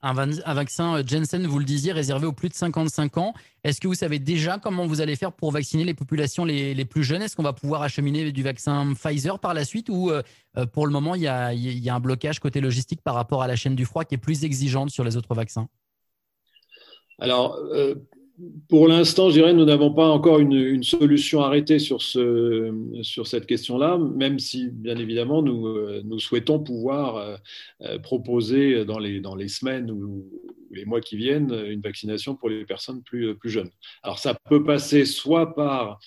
Un, 0.02 0.14
vaccin 0.54 0.97
euh, 0.97 1.02
Jensen, 1.07 1.47
vous 1.47 1.59
le 1.59 1.64
disiez, 1.64 1.92
réservé 1.92 2.26
aux 2.26 2.33
plus 2.33 2.50
de 2.50 2.54
55 2.54 3.16
ans. 3.16 3.35
Est-ce 3.64 3.81
que 3.81 3.87
vous 3.87 3.95
savez 3.95 4.19
déjà 4.19 4.59
comment 4.59 4.87
vous 4.87 5.00
allez 5.00 5.16
faire 5.16 5.33
pour 5.33 5.52
vacciner 5.52 5.85
les 5.85 5.95
populations 5.95 6.45
les, 6.45 6.75
les 6.75 6.85
plus 6.85 7.04
jeunes? 7.04 7.23
Est-ce 7.23 7.35
qu'on 7.35 7.42
va 7.42 7.52
pouvoir 7.52 7.81
acheminer 7.83 8.31
du 8.31 8.42
vaccin 8.42 8.92
Pfizer 8.95 9.38
par 9.38 9.54
la 9.54 9.64
suite 9.64 9.88
ou 9.88 10.11
euh, 10.11 10.23
pour 10.73 10.87
le 10.87 10.92
moment 10.92 11.14
il 11.14 11.23
y, 11.23 11.28
a, 11.28 11.54
il 11.54 11.78
y, 11.78 11.88
a, 11.88 11.95
un 11.95 12.00
blocage 12.00 12.40
côté 12.40 12.61
logistique 12.61 13.00
par 13.00 13.14
rapport 13.14 13.42
à 13.42 13.47
la 13.47 13.57
chaîne 13.57 13.76
du 13.76 13.87
froid 13.87 14.04
qui 14.04 14.16
est 14.16 14.19
plus 14.19 14.45
exigeante 14.45 14.90
sur 14.90 15.04
les 15.04 15.16
autres 15.16 15.35
vaccins? 15.35 15.69
Alors, 17.23 17.57
euh, 17.73 17.95
pour 18.69 18.88
l'instant, 18.88 19.29
je 19.29 19.35
dirais, 19.35 19.52
nous 19.52 19.64
n'avons 19.64 19.95
pas 19.95 20.09
encore 20.09 20.41
une, 20.41 20.83
solution 20.83 21.41
arrêtée 21.41 21.79
sur, 21.79 22.02
ce, 22.02 22.75
sur 23.02 23.29
cette 23.29 23.47
question-là, 23.47 23.97
même 23.97 24.41
si, 24.41 24.71
bien 24.73 24.97
évidemment, 24.97 25.41
nous, 25.41 25.69
euh, 25.69 26.02
souhaitons 26.19 26.59
pouvoir 26.59 27.38
euh, 27.83 27.99
proposer 28.00 28.85
dans 28.85 28.99
les, 28.99 29.49
semaines 29.49 29.88
ou, 29.93 30.29
les 30.73 30.85
mois 30.85 31.00
qui 31.00 31.17
viennent 31.17 31.55
une 31.69 31.81
vaccination 31.81 32.35
pour 32.35 32.49
les 32.49 32.64
personnes 32.64 33.05
plus, 33.05 33.37
jeunes. 33.45 33.71
Alors 34.02 34.19
ça 34.19 34.35
peut 34.49 34.64
passer 34.64 35.05
soit 35.05 35.55
par 35.55 36.00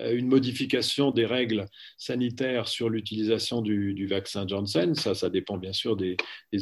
une 0.00 0.26
modification 0.26 1.10
des 1.10 1.26
règles 1.26 1.66
sanitaires 1.98 2.68
sur 2.68 2.88
l'utilisation 2.88 3.60
du, 3.60 4.06
vaccin 4.06 4.46
Johnson. 4.46 4.92
Ça, 4.94 5.14
ça 5.14 5.30
dépend 5.30 5.58
bien 5.58 5.72
sûr 5.72 5.96
des, 5.96 6.16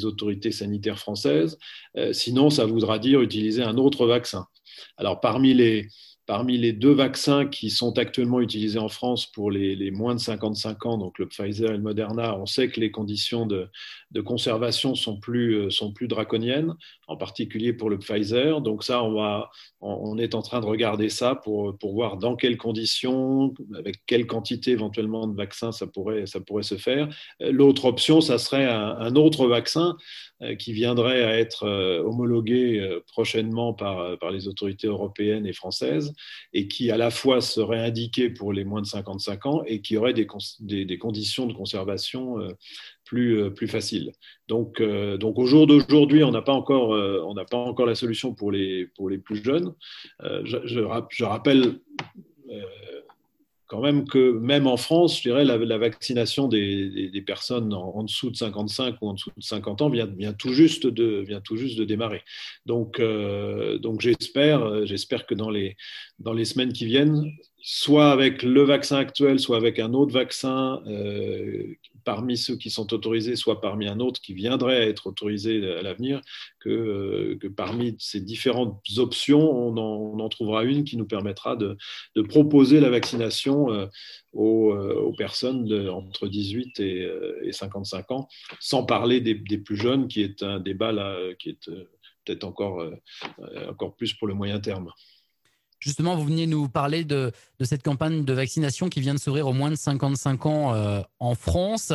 autorités 0.04 0.52
sanitaires 0.52 0.98
françaises. 0.98 1.58
Euh, 1.96 2.12
sinon, 2.12 2.50
ça 2.50 2.64
voudra 2.64 2.98
dire 2.98 3.20
utiliser 3.20 3.62
un 3.62 3.76
autre 3.76 4.06
vaccin. 4.06 4.46
Alors, 4.96 5.20
parmi 5.20 5.54
les, 5.54 5.88
Parmi 6.30 6.58
les 6.58 6.72
deux 6.72 6.92
vaccins 6.92 7.44
qui 7.44 7.70
sont 7.70 7.98
actuellement 7.98 8.40
utilisés 8.40 8.78
en 8.78 8.88
France 8.88 9.26
pour 9.26 9.50
les, 9.50 9.90
moins 9.90 10.14
de 10.14 10.20
55 10.20 10.86
ans, 10.86 10.96
donc 10.96 11.18
le 11.18 11.26
Pfizer 11.26 11.70
et 11.70 11.76
le 11.76 11.82
Moderna, 11.82 12.38
on 12.38 12.46
sait 12.46 12.68
que 12.68 12.78
les 12.78 12.92
conditions 12.92 13.46
de, 13.46 13.68
conservation 14.24 14.94
sont 14.94 15.18
plus, 15.18 15.54
euh, 15.54 15.70
sont 15.70 15.92
plus 15.92 16.06
draconiennes, 16.06 16.76
en 17.08 17.16
particulier 17.16 17.72
pour 17.72 17.90
le 17.90 17.98
Pfizer. 17.98 18.60
Donc 18.60 18.84
ça, 18.84 19.02
on, 19.02 19.12
va, 19.14 19.50
on 19.80 20.18
est 20.18 20.36
en 20.36 20.42
train 20.42 20.60
de 20.60 20.66
regarder 20.66 21.08
ça 21.08 21.34
pour, 21.34 21.76
pour 21.76 21.94
voir 21.94 22.16
dans 22.16 22.36
quelles 22.36 22.58
conditions, 22.58 23.52
avec 23.76 23.96
quelle 24.06 24.28
quantité 24.28 24.70
éventuellement 24.70 25.26
de 25.26 25.34
vaccins 25.34 25.72
ça 25.72 25.88
pourrait, 25.88 26.26
ça 26.26 26.38
pourrait 26.38 26.62
se 26.62 26.76
faire. 26.76 27.08
Euh, 27.42 27.50
l'autre 27.50 27.86
option, 27.86 28.20
ça 28.20 28.38
serait 28.38 28.66
un 28.66 29.16
autre 29.16 29.48
vaccin 29.48 29.96
euh, 30.42 30.54
qui 30.54 30.72
viendrait 30.74 31.24
à 31.24 31.36
être 31.36 31.66
homologué 32.04 33.00
prochainement 33.08 33.74
par, 33.74 34.16
par 34.20 34.30
les 34.30 34.46
autorités 34.46 34.86
européennes 34.86 35.44
et 35.44 35.52
françaises 35.52 36.14
et 36.52 36.68
qui 36.68 36.90
à 36.90 36.96
la 36.96 37.10
fois 37.10 37.40
serait 37.40 37.78
indiqué 37.78 38.30
pour 38.30 38.52
les 38.52 38.64
moins 38.64 38.80
de 38.80 38.86
55 38.86 39.46
ans 39.46 39.62
et 39.66 39.80
qui 39.80 39.96
aurait 39.96 40.14
des, 40.14 40.26
conditions 40.26 41.46
de 41.46 41.52
conservation 41.52 42.36
plus, 43.04 43.52
plus 43.54 43.68
faciles. 43.68 44.12
Donc, 44.48 44.82
donc 44.82 45.38
au 45.38 45.46
jour 45.46 45.66
d'aujourd'hui, 45.66 46.24
on 46.24 46.30
n'a 46.30 46.42
pas, 46.42 46.52
encore, 46.52 46.94
n'a 47.34 47.44
pas 47.44 47.56
encore 47.56 47.86
la 47.86 47.94
solution 47.94 48.34
pour 48.34 48.52
les, 48.52 48.86
pour 48.96 49.08
les 49.08 49.18
plus 49.18 49.42
jeunes. 49.42 49.74
je, 50.22 50.58
je, 50.64 50.80
je 51.10 51.24
rappelle 51.24 51.80
quand 53.70 53.80
même 53.80 54.04
que 54.04 54.32
même 54.32 54.66
en 54.66 54.76
France, 54.76 55.18
je 55.18 55.22
dirais, 55.22 55.44
la, 55.44 55.78
vaccination 55.78 56.48
des, 56.48 57.22
personnes 57.24 57.72
en, 57.72 58.02
dessous 58.02 58.30
de 58.30 58.36
55 58.36 58.96
ou 59.00 59.08
en 59.08 59.14
dessous 59.14 59.30
de 59.36 59.42
50 59.42 59.82
ans 59.82 59.88
vient, 59.88 60.06
vient, 60.06 60.32
tout, 60.32 60.52
juste 60.52 60.88
de, 60.88 61.22
vient 61.24 61.40
tout 61.40 61.56
juste 61.56 61.78
de 61.78 61.84
démarrer. 61.84 62.22
Donc, 62.66 62.98
euh, 62.98 63.78
donc 63.78 64.00
j'espère, 64.00 64.84
j'espère 64.86 65.24
que 65.24 65.36
dans 65.36 65.50
les, 65.50 65.76
dans 66.18 66.32
les 66.32 66.44
semaines 66.44 66.72
qui 66.72 66.84
viennent, 66.84 67.30
soit 67.62 68.10
avec 68.10 68.42
le 68.42 68.62
vaccin 68.62 68.96
actuel, 68.96 69.38
soit 69.38 69.56
avec 69.56 69.78
un 69.78 69.94
autre 69.94 70.12
vaccin 70.12 70.82
euh, 70.88 71.74
parmi 72.04 72.36
ceux 72.36 72.56
qui 72.56 72.70
sont 72.70 72.92
autorisés, 72.92 73.36
soit 73.36 73.60
parmi 73.60 73.86
un 73.86 74.00
autre 74.00 74.20
qui 74.20 74.34
viendrait 74.34 74.76
à 74.76 74.86
être 74.86 75.06
autorisé 75.06 75.76
à 75.76 75.82
l'avenir, 75.82 76.20
que, 76.58 76.68
euh, 76.70 77.52
parmi 77.56 77.96
ces 77.98 78.20
différentes 78.20 78.82
options, 78.96 79.40
on 79.40 79.76
en, 79.76 80.28
trouvera 80.28 80.64
une 80.64 80.84
qui 80.84 80.96
nous 80.96 81.06
permettra 81.06 81.56
de, 81.56 81.76
proposer 82.28 82.80
la 82.80 82.90
vaccination 82.90 83.72
euh, 83.72 83.86
aux, 84.32 84.72
aux, 84.72 85.12
personnes 85.14 85.88
entre 85.88 86.28
18 86.28 86.78
et, 86.80 87.08
et, 87.42 87.52
55 87.52 88.10
ans, 88.12 88.28
sans 88.60 88.84
parler 88.84 89.20
des, 89.20 89.34
des, 89.34 89.58
plus 89.58 89.76
jeunes, 89.76 90.06
qui 90.08 90.22
est 90.22 90.42
un 90.42 90.60
débat 90.60 90.92
là, 90.92 91.16
qui 91.38 91.50
est 91.50 91.70
peut-être 92.24 92.44
encore, 92.44 92.84
encore 93.68 93.96
plus 93.96 94.12
pour 94.14 94.28
le 94.28 94.34
moyen 94.34 94.60
terme. 94.60 94.92
Justement, 95.80 96.14
vous 96.14 96.24
veniez 96.24 96.46
nous 96.46 96.68
parler 96.68 97.04
de, 97.04 97.32
cette 97.62 97.82
campagne 97.82 98.24
de 98.24 98.32
vaccination 98.34 98.90
qui 98.90 99.00
vient 99.00 99.14
de 99.14 99.18
s'ouvrir 99.18 99.46
aux 99.46 99.54
moins 99.54 99.70
de 99.70 99.76
55 99.76 100.46
ans 100.46 100.74
euh, 100.74 101.00
en 101.18 101.34
France. 101.34 101.94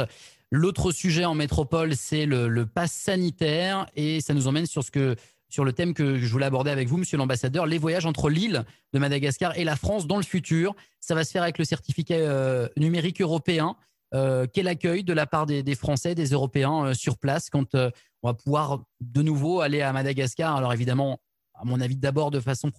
L'autre 0.51 0.91
sujet 0.91 1.23
en 1.23 1.35
métropole, 1.35 1.95
c'est 1.95 2.25
le, 2.25 2.47
le 2.47 2.65
pass 2.65 2.91
sanitaire 2.91 3.85
et 3.95 4.21
ça 4.21 4.33
nous 4.33 4.47
emmène 4.47 4.65
sur, 4.65 4.83
ce 4.83 4.89
que, 4.89 5.15
sur 5.49 5.63
le 5.63 5.71
thème 5.71 5.93
que 5.93 6.17
je 6.17 6.31
voulais 6.31 6.47
aborder 6.47 6.71
avec 6.71 6.87
vous, 6.87 6.97
monsieur 6.97 7.17
l'ambassadeur, 7.17 7.67
les 7.67 7.77
voyages 7.77 8.07
entre 8.07 8.29
l'île 8.29 8.65
de 8.91 8.97
Madagascar 8.97 9.55
et 9.55 9.63
la 9.63 9.75
France 9.75 10.07
dans 10.07 10.17
le 10.17 10.23
futur. 10.23 10.73
Ça 10.99 11.13
va 11.13 11.23
se 11.23 11.29
faire 11.31 11.43
avec 11.43 11.59
le 11.59 11.65
certificat 11.65 12.15
euh, 12.15 12.67
numérique 12.77 13.21
européen. 13.21 13.75
Euh, 14.15 14.47
quel 14.51 14.67
accueil 14.67 15.03
de 15.03 15.13
la 15.13 15.27
part 15.27 15.45
des, 15.45 15.75
Français, 15.75 16.15
des 16.15 16.29
Européens 16.29 16.95
sur 16.95 17.19
place 17.19 17.51
quand 17.51 17.75
on 17.75 17.91
va 18.23 18.33
pouvoir 18.33 18.81
de 18.99 19.21
nouveau 19.21 19.61
aller 19.61 19.81
à 19.81 19.93
Madagascar? 19.93 20.55
Alors 20.55 20.73
évidemment, 20.73 21.19
à 21.53 21.65
mon 21.65 21.79
avis, 21.81 21.97
d'abord 21.97 22.31
de 22.31 22.39
façon 22.39 22.71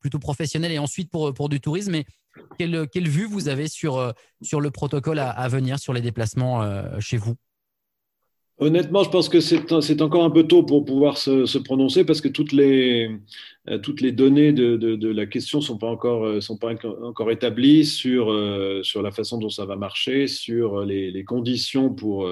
plutôt 0.00 0.18
professionnel 0.18 0.72
et 0.72 0.78
ensuite 0.78 1.10
pour, 1.10 1.48
du 1.48 1.60
tourisme. 1.60 1.92
Mais 1.92 2.04
quelle, 2.58 3.08
vue 3.08 3.26
vous 3.26 3.48
avez 3.48 3.68
sur, 3.68 3.98
euh, 3.98 4.12
le 4.58 4.70
protocole 4.70 5.18
à, 5.18 5.48
venir, 5.48 5.78
sur 5.78 5.92
les 5.92 6.00
déplacements 6.00 6.62
euh, 6.62 6.98
chez 7.00 7.16
vous? 7.16 7.34
Honnêtement, 8.58 9.02
je 9.02 9.10
pense 9.10 9.28
que 9.28 9.40
c'est 9.40 10.02
encore 10.02 10.24
un 10.24 10.30
peu 10.30 10.44
tôt 10.44 10.62
pour 10.62 10.84
pouvoir 10.84 11.18
se, 11.18 11.58
prononcer 11.58 12.04
parce 12.04 12.20
que 12.20 12.28
toutes 12.28 12.52
les, 12.52 13.10
toutes 13.82 14.00
les 14.00 14.12
données 14.12 14.52
de, 14.52 15.08
la 15.08 15.26
question 15.26 15.58
ne 15.58 15.62
sont 15.64 15.78
pas, 15.78 15.86
encore, 15.86 16.42
sont 16.42 16.56
pas 16.56 16.72
encore 16.84 17.30
établies 17.30 17.84
sur, 17.84 18.26
sur 18.82 19.02
la 19.02 19.10
façon 19.12 19.38
dont 19.38 19.50
ça 19.50 19.66
va 19.66 19.76
marcher, 19.76 20.26
sur 20.26 20.84
les, 20.84 21.24
conditions 21.24 21.94
pour, 21.94 22.28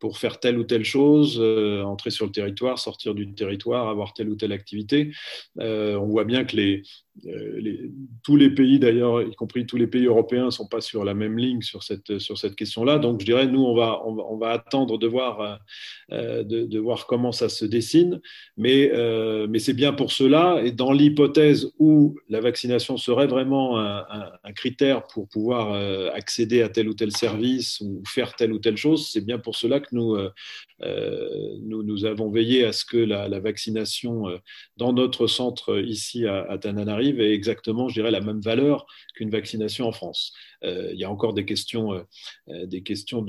pour 0.00 0.18
faire 0.18 0.40
telle 0.40 0.58
ou 0.58 0.64
telle 0.64 0.84
chose, 0.84 1.40
entrer 1.84 2.10
sur 2.10 2.26
le 2.26 2.32
territoire, 2.32 2.78
sortir 2.78 3.14
du 3.14 3.32
territoire, 3.32 3.88
avoir 3.88 4.12
telle 4.12 4.28
ou 4.28 4.34
telle 4.34 4.52
activité. 4.52 5.12
on 5.56 6.06
voit 6.06 6.24
bien 6.24 6.44
que 6.44 6.56
les, 6.56 6.82
euh, 7.26 7.90
tous 8.24 8.36
les 8.36 8.50
pays, 8.50 8.78
d'ailleurs, 8.78 9.22
y 9.22 9.34
compris 9.34 9.66
tous 9.66 9.76
les 9.76 9.86
pays 9.86 10.06
européens, 10.06 10.46
ne 10.46 10.50
sont 10.50 10.66
pas 10.66 10.80
sur 10.80 11.04
la 11.04 11.12
même 11.12 11.38
ligne 11.38 11.60
sur 11.60 11.82
cette, 11.82 12.18
sur 12.18 12.38
cette 12.38 12.56
question-là. 12.56 12.98
Donc, 12.98 13.20
je 13.20 13.26
dirais, 13.26 13.46
nous, 13.46 13.62
on 13.62 13.74
va, 13.74 14.00
on 14.06 14.36
va, 14.36 14.50
attendre 14.50 14.98
de 14.98 15.06
voir, 15.06 15.60
euh, 16.12 16.42
de, 16.42 16.78
voir 16.78 17.06
comment 17.06 17.32
ça 17.32 17.48
se 17.48 17.64
dessine. 17.64 18.20
Mais, 18.56 18.90
euh, 18.94 19.46
mais 19.48 19.58
c'est 19.58 19.74
bien 19.74 19.92
pour 19.92 20.12
cela. 20.12 20.62
Dans 20.72 20.92
l'hypothèse 20.92 21.72
où 21.78 22.16
la 22.28 22.40
vaccination 22.40 22.96
serait 22.96 23.26
vraiment 23.26 23.78
un, 23.78 24.52
critère 24.54 25.04
pour 25.06 25.28
pouvoir 25.28 25.72
accéder 26.14 26.62
à 26.62 26.68
tel 26.68 26.88
ou 26.88 26.94
tel 26.94 27.10
service 27.12 27.80
ou 27.80 28.02
faire 28.06 28.34
telle 28.34 28.52
ou 28.52 28.58
telle 28.58 28.76
chose, 28.76 29.08
c'est 29.10 29.24
bien 29.24 29.38
pour 29.38 29.56
cela 29.56 29.80
que 29.80 29.88
nous, 29.92 30.16
nous, 30.82 31.82
nous, 31.82 32.04
avons 32.04 32.30
veillé 32.30 32.64
à 32.64 32.72
ce 32.72 32.84
que 32.84 32.96
la, 32.96 33.40
vaccination 33.40 34.24
dans 34.76 34.92
notre 34.92 35.26
centre 35.26 35.80
ici 35.80 36.26
à, 36.26 36.42
à 36.42 36.58
Tananarive 36.58 36.92
arrive 36.92 37.20
exactement, 37.20 37.88
je 37.88 37.94
dirais, 37.94 38.10
la 38.10 38.20
même 38.20 38.40
valeur 38.40 38.86
qu'une 39.14 39.30
vaccination 39.30 39.86
en 39.86 39.92
France. 39.92 40.32
Euh, 40.64 40.90
il 40.92 41.00
y 41.00 41.04
a 41.04 41.10
encore 41.10 41.34
des 41.34 41.44
questions, 41.44 41.92
euh, 41.92 42.02
euh, 42.48 42.66
des 42.66 42.82
questions 42.82 43.24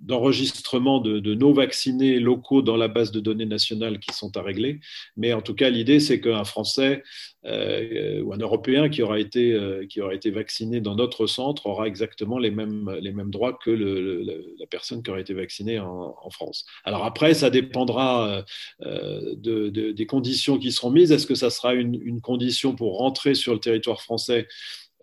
d'enregistrement 0.00 1.00
de, 1.00 1.20
de, 1.20 1.34
nos 1.34 1.52
vaccinés 1.52 2.18
locaux 2.18 2.62
dans 2.62 2.76
la 2.76 2.88
base 2.88 3.12
de 3.12 3.20
données 3.20 3.46
nationale 3.46 3.98
qui 3.98 4.14
sont 4.14 4.36
à 4.36 4.42
régler. 4.42 4.80
Mais 5.16 5.32
en 5.32 5.42
tout 5.42 5.54
cas, 5.54 5.70
l'idée, 5.70 6.00
c'est 6.00 6.20
qu'un 6.20 6.44
Français 6.44 7.02
ou 7.44 8.32
un 8.32 8.38
Européen 8.38 8.88
qui 8.88 9.02
aura, 9.02 9.20
été, 9.20 9.58
qui 9.90 10.00
aura 10.00 10.14
été 10.14 10.30
vacciné 10.30 10.80
dans 10.80 10.94
notre 10.94 11.26
centre 11.26 11.66
aura 11.66 11.86
exactement 11.86 12.38
les 12.38 12.50
mêmes, 12.50 12.90
les 13.02 13.12
mêmes 13.12 13.30
droits 13.30 13.52
que 13.52 13.70
la 13.70 14.66
personne 14.66 15.02
qui 15.02 15.10
aura 15.10 15.20
été 15.20 15.34
vaccinée 15.34 15.78
en, 15.78 16.30
France. 16.30 16.43
Alors 16.84 17.04
après, 17.04 17.34
ça 17.34 17.50
dépendra 17.50 18.44
des 18.80 20.06
conditions 20.06 20.58
qui 20.58 20.72
seront 20.72 20.90
mises. 20.90 21.12
Est-ce 21.12 21.26
que 21.26 21.34
ça 21.34 21.50
sera 21.50 21.74
une, 21.74 22.00
une 22.02 22.20
condition 22.20 22.74
pour 22.74 22.98
rentrer 22.98 23.34
sur 23.34 23.52
le 23.52 23.60
territoire 23.60 24.00
français? 24.00 24.46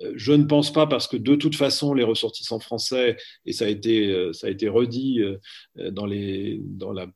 Euh, 0.01 0.13
je 0.15 0.33
ne 0.33 0.43
pense 0.43 0.71
pas 0.71 0.87
parce 0.87 1.07
que 1.07 1.17
de 1.17 1.35
toute 1.35 1.55
façon, 1.55 1.93
les 1.93 2.03
ressortissants 2.03 2.59
français, 2.59 3.17
et 3.45 3.53
ça 3.53 3.65
a 3.65 3.67
été, 3.67 4.07
euh, 4.09 4.33
ça 4.33 4.47
a 4.47 4.49
été 4.49 4.67
redit 4.69 5.21
euh, 5.21 5.37
dans, 5.91 6.05
les, 6.05 6.59
dans 6.63 6.91
la 6.91 7.07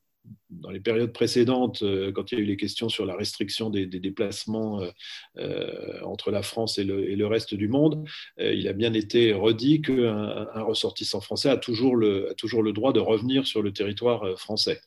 dans 0.60 0.70
les 0.70 0.80
périodes 0.80 1.12
précédentes, 1.12 1.82
euh, 1.82 2.12
quand 2.12 2.32
il 2.32 2.38
y 2.38 2.40
a 2.40 2.44
eu 2.44 2.46
les 2.46 2.56
questions 2.56 2.88
sur 2.88 3.06
la 3.06 3.14
restriction 3.14 3.70
des, 3.70 3.86
déplacements 3.86 4.82
euh, 4.82 4.90
euh, 5.38 6.00
entre 6.04 6.30
la 6.30 6.42
France 6.42 6.78
et 6.78 6.84
le, 6.84 7.26
reste 7.26 7.54
du 7.54 7.66
monde, 7.66 8.04
il 8.38 8.68
a 8.68 8.72
bien 8.72 8.92
été 8.92 9.32
redit 9.32 9.82
qu'un 9.82 10.46
un 10.54 10.62
ressortissant 10.62 11.20
français 11.20 11.48
a 11.48 11.56
toujours, 11.56 11.96
le, 11.96 12.34
droit 12.72 12.92
de 12.92 13.00
revenir 13.00 13.46
sur 13.48 13.62
le 13.62 13.72
territoire 13.72 14.38
français. 14.38 14.80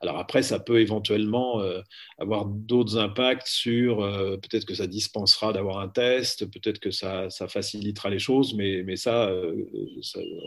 Alors 0.00 0.18
après, 0.18 0.42
ça 0.42 0.58
peut 0.58 0.80
éventuellement 0.80 1.62
avoir 2.18 2.46
d'autres 2.46 2.98
impacts 2.98 3.46
sur, 3.46 3.98
peut-être 3.98 4.64
que 4.64 4.74
ça 4.74 4.88
dispensera 4.88 5.52
d'avoir 5.52 5.78
un 5.78 5.88
test, 5.88 6.46
peut-être 6.46 6.80
que 6.80 6.90
ça, 6.90 7.28
facilitera 7.48 8.10
les 8.10 8.18
choses, 8.18 8.54
mais, 8.54 8.82
mais 8.84 8.96
ça, 8.96 9.32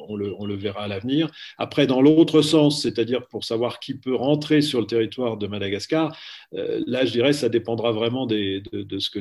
on, 0.10 0.18
le, 0.18 0.34
on 0.38 0.46
le 0.46 0.56
verra 0.56 0.84
à 0.84 0.88
l'avenir. 0.90 1.32
Après, 1.58 1.88
dans 1.88 2.02
l'autre 2.02 2.42
sens, 2.42 2.82
c'est-à-dire 2.82 3.26
pour 3.28 3.46
savoir 3.46 3.80
qui 3.80 3.94
peut 3.94 4.16
rentrer 4.16 4.62
sur 4.68 4.80
le 4.80 4.88
territoire 4.88 5.38
de 5.38 5.48
Madagascar, 5.48 6.16
euh, 6.54 6.82
là, 6.86 7.06
je 7.06 7.12
dirais, 7.12 7.34
ça 7.34 7.50
dépendra 7.50 7.92
vraiment 7.92 8.26
de, 8.26 8.62
ce 9.00 9.10
que 9.10 9.20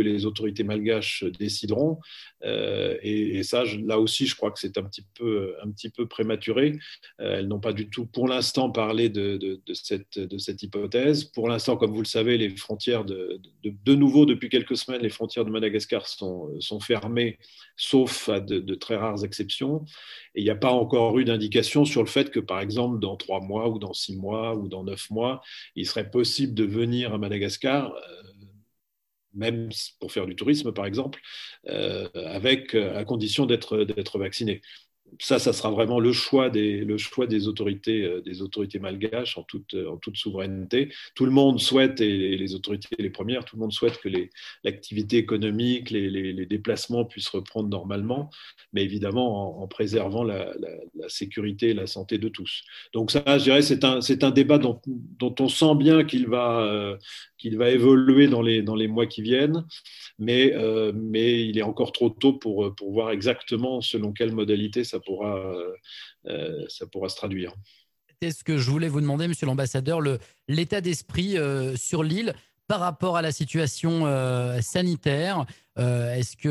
les, 0.00 0.26
autorités 0.26 0.64
malgaches 0.64 1.24
décideront. 1.38 1.98
Euh, 2.44 2.96
et, 3.02 3.42
ça, 3.42 3.64
là 3.84 3.98
aussi, 3.98 4.26
je 4.26 4.34
crois 4.34 4.50
que 4.50 4.58
c'est 4.58 4.78
un 4.78 4.84
petit 4.84 5.04
peu, 5.14 6.06
prématuré. 6.08 6.78
Euh, 7.20 7.38
elles 7.38 7.48
n'ont 7.48 7.60
pas 7.60 7.72
du 7.72 7.88
tout, 7.88 8.06
pour 8.06 8.28
l'instant, 8.28 8.70
parlé 8.70 9.08
de, 9.08 9.60
cette, 9.74 10.62
hypothèse. 10.62 11.24
Pour 11.24 11.48
l'instant, 11.48 11.76
comme 11.76 11.92
vous 11.92 12.02
le 12.02 12.06
savez, 12.06 12.38
les 12.38 12.50
frontières 12.56 13.04
de, 13.04 13.40
de, 13.64 13.94
nouveau, 13.94 14.26
depuis 14.26 14.48
quelques 14.48 14.76
semaines, 14.76 15.02
les 15.02 15.10
frontières 15.10 15.44
de 15.44 15.50
Madagascar 15.50 16.06
sont, 16.06 16.50
sont 16.60 16.80
fermées, 16.80 17.38
sauf 17.76 18.28
à 18.28 18.40
de, 18.40 18.74
très 18.74 18.96
rares 18.96 19.24
exceptions. 19.24 19.84
Et 20.34 20.40
il 20.40 20.44
n'y 20.44 20.50
a 20.50 20.56
pas 20.56 20.70
encore 20.70 21.18
eu 21.18 21.24
d'indication 21.24 21.84
sur 21.84 22.02
le 22.02 22.08
fait 22.08 22.30
que, 22.30 22.40
par 22.40 22.60
exemple, 22.60 22.98
dans 22.98 23.16
trois 23.16 23.40
mois 23.40 23.68
ou 23.68 23.78
dans 23.78 23.92
six 23.92 24.16
mois, 24.16 24.25
ou 24.32 24.68
dans 24.68 24.84
neuf 24.84 25.10
mois, 25.10 25.42
il 25.74 25.86
serait 25.86 26.10
possible 26.10 26.54
de 26.54 26.64
venir 26.64 27.14
à 27.14 27.18
Madagascar 27.18 27.92
même 29.34 29.68
pour 30.00 30.12
faire 30.12 30.26
du 30.26 30.34
tourisme 30.34 30.72
par 30.72 30.86
exemple, 30.86 31.20
avec, 31.66 32.74
à 32.74 33.04
condition 33.04 33.44
d'être 33.46 34.18
vacciné 34.18 34.62
ça, 35.20 35.38
ça 35.38 35.52
sera 35.52 35.70
vraiment 35.70 35.98
le 35.98 36.12
choix 36.12 36.50
des, 36.50 36.84
le 36.84 36.98
choix 36.98 37.26
des 37.26 37.48
autorités, 37.48 38.02
euh, 38.02 38.20
des 38.20 38.42
autorités 38.42 38.78
malgaches 38.78 39.38
en 39.38 39.42
toute, 39.42 39.74
euh, 39.74 39.90
en 39.90 39.96
toute 39.96 40.16
souveraineté. 40.16 40.92
Tout 41.14 41.24
le 41.24 41.30
monde 41.30 41.60
souhaite, 41.60 42.00
et 42.00 42.36
les 42.36 42.54
autorités 42.54 42.88
les 42.98 43.10
premières, 43.10 43.44
tout 43.44 43.56
le 43.56 43.60
monde 43.60 43.72
souhaite 43.72 43.98
que 43.98 44.08
l'activité 44.64 45.16
économique, 45.16 45.90
les, 45.90 46.10
les, 46.10 46.46
déplacements 46.46 47.04
puissent 47.04 47.28
reprendre 47.28 47.68
normalement, 47.68 48.30
mais 48.72 48.84
évidemment 48.84 49.62
en, 49.62 49.66
préservant 49.66 50.22
la, 50.22 50.54
la, 50.94 51.08
sécurité 51.08 51.70
et 51.70 51.74
la 51.74 51.86
santé 51.86 52.18
de 52.18 52.28
tous. 52.28 52.62
Donc 52.92 53.10
ça, 53.10 53.22
je 53.38 53.44
dirais, 53.44 53.62
c'est 53.62 53.84
un, 53.84 54.00
un 54.00 54.30
débat 54.30 54.58
dont, 54.58 54.80
dont, 54.86 55.34
on 55.40 55.48
sent 55.48 55.74
bien 55.76 56.04
qu'il 56.04 56.26
va, 56.26 56.62
euh, 56.62 56.96
qu'il 57.38 57.56
va 57.58 57.70
évoluer 57.70 58.28
dans 58.28 58.42
les, 58.42 58.62
dans 58.62 58.74
les 58.74 58.88
mois 58.88 59.06
qui 59.06 59.22
viennent, 59.22 59.64
mais, 60.18 60.54
mais 60.94 61.44
il 61.46 61.58
est 61.58 61.62
encore 61.62 61.92
trop 61.92 62.10
tôt 62.10 62.32
pour, 62.32 62.74
pour 62.74 62.92
voir 62.92 63.10
exactement 63.10 63.80
selon 63.80 64.12
quelle 64.12 64.32
modalité 64.32 64.84
ça 64.84 65.00
pourra, 65.00 65.36
euh, 65.36 65.72
euh, 66.26 66.64
ça 66.68 66.86
pourra 66.86 67.08
se 67.08 67.16
traduire. 67.16 67.52
C'est 68.22 68.30
ce 68.30 68.44
que 68.44 68.56
je 68.56 68.70
voulais 68.70 68.88
vous 68.88 69.00
demander, 69.00 69.28
monsieur 69.28 69.46
l'ambassadeur, 69.46 70.00
l'état 70.48 70.80
d'esprit 70.80 71.36
euh, 71.36 71.76
sur 71.76 72.02
l'île 72.02 72.34
par 72.66 72.80
rapport 72.80 73.16
à 73.16 73.22
la 73.22 73.30
situation 73.30 74.06
sanitaire. 74.60 75.46
Est-ce 75.76 76.36
que 76.36 76.48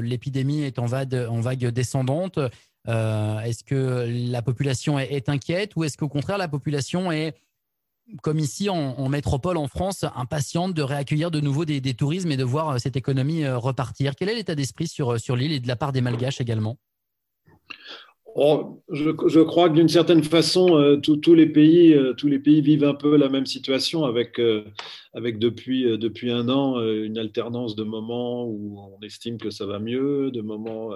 l'épidémie 0.00 0.62
est 0.62 0.78
en 0.78 0.86
vague, 0.86 1.26
en 1.28 1.40
vague 1.40 1.66
descendante? 1.70 2.38
Est-ce 2.86 3.64
que 3.64 4.30
la 4.30 4.42
population 4.42 4.96
est, 4.96 5.28
inquiète 5.28 5.74
ou 5.74 5.82
est-ce 5.82 5.98
qu'au 5.98 6.08
contraire 6.08 6.38
la 6.38 6.46
population 6.46 7.10
est, 7.10 7.34
comme 8.22 8.38
ici 8.38 8.68
en, 8.68 9.08
métropole 9.08 9.56
en 9.56 9.68
France, 9.68 10.04
impatiente 10.14 10.74
de 10.74 10.82
réaccueillir 10.82 11.30
de 11.30 11.40
nouveau 11.40 11.64
des, 11.64 11.94
tourismes 11.94 12.32
et 12.32 12.36
de 12.36 12.44
voir 12.44 12.80
cette 12.80 12.96
économie 12.96 13.46
repartir. 13.48 14.14
Quel 14.14 14.28
est 14.28 14.34
l'état 14.34 14.54
d'esprit 14.54 14.88
sur, 14.88 15.18
sur 15.18 15.36
l'île 15.36 15.52
et 15.52 15.60
de 15.60 15.68
la 15.68 15.76
part 15.76 15.92
des 15.92 16.00
Malgaches 16.00 16.40
également? 16.40 16.78
Je, 18.36 19.40
crois 19.42 19.68
que 19.68 19.74
d'une 19.74 19.88
certaine 19.88 20.24
façon, 20.24 20.76
euh, 20.76 20.96
tous 20.96 21.34
les 21.34 21.46
pays, 21.46 21.94
euh, 21.94 22.14
tous 22.14 22.26
les 22.26 22.40
pays 22.40 22.62
vivent 22.62 22.84
un 22.84 22.94
peu 22.94 23.16
la 23.16 23.28
même 23.28 23.46
situation 23.46 24.04
avec, 24.04 24.40
euh, 24.40 24.64
avec 25.12 25.38
depuis, 25.38 25.84
depuis 25.98 26.32
un 26.32 26.48
an 26.48 26.80
une 26.80 27.18
alternance 27.18 27.76
de 27.76 27.84
moments 27.84 28.44
où 28.44 28.80
on 28.80 29.00
estime 29.04 29.38
que 29.38 29.50
ça 29.50 29.66
va 29.66 29.78
mieux, 29.78 30.32
de 30.32 30.40
moments 30.40 30.90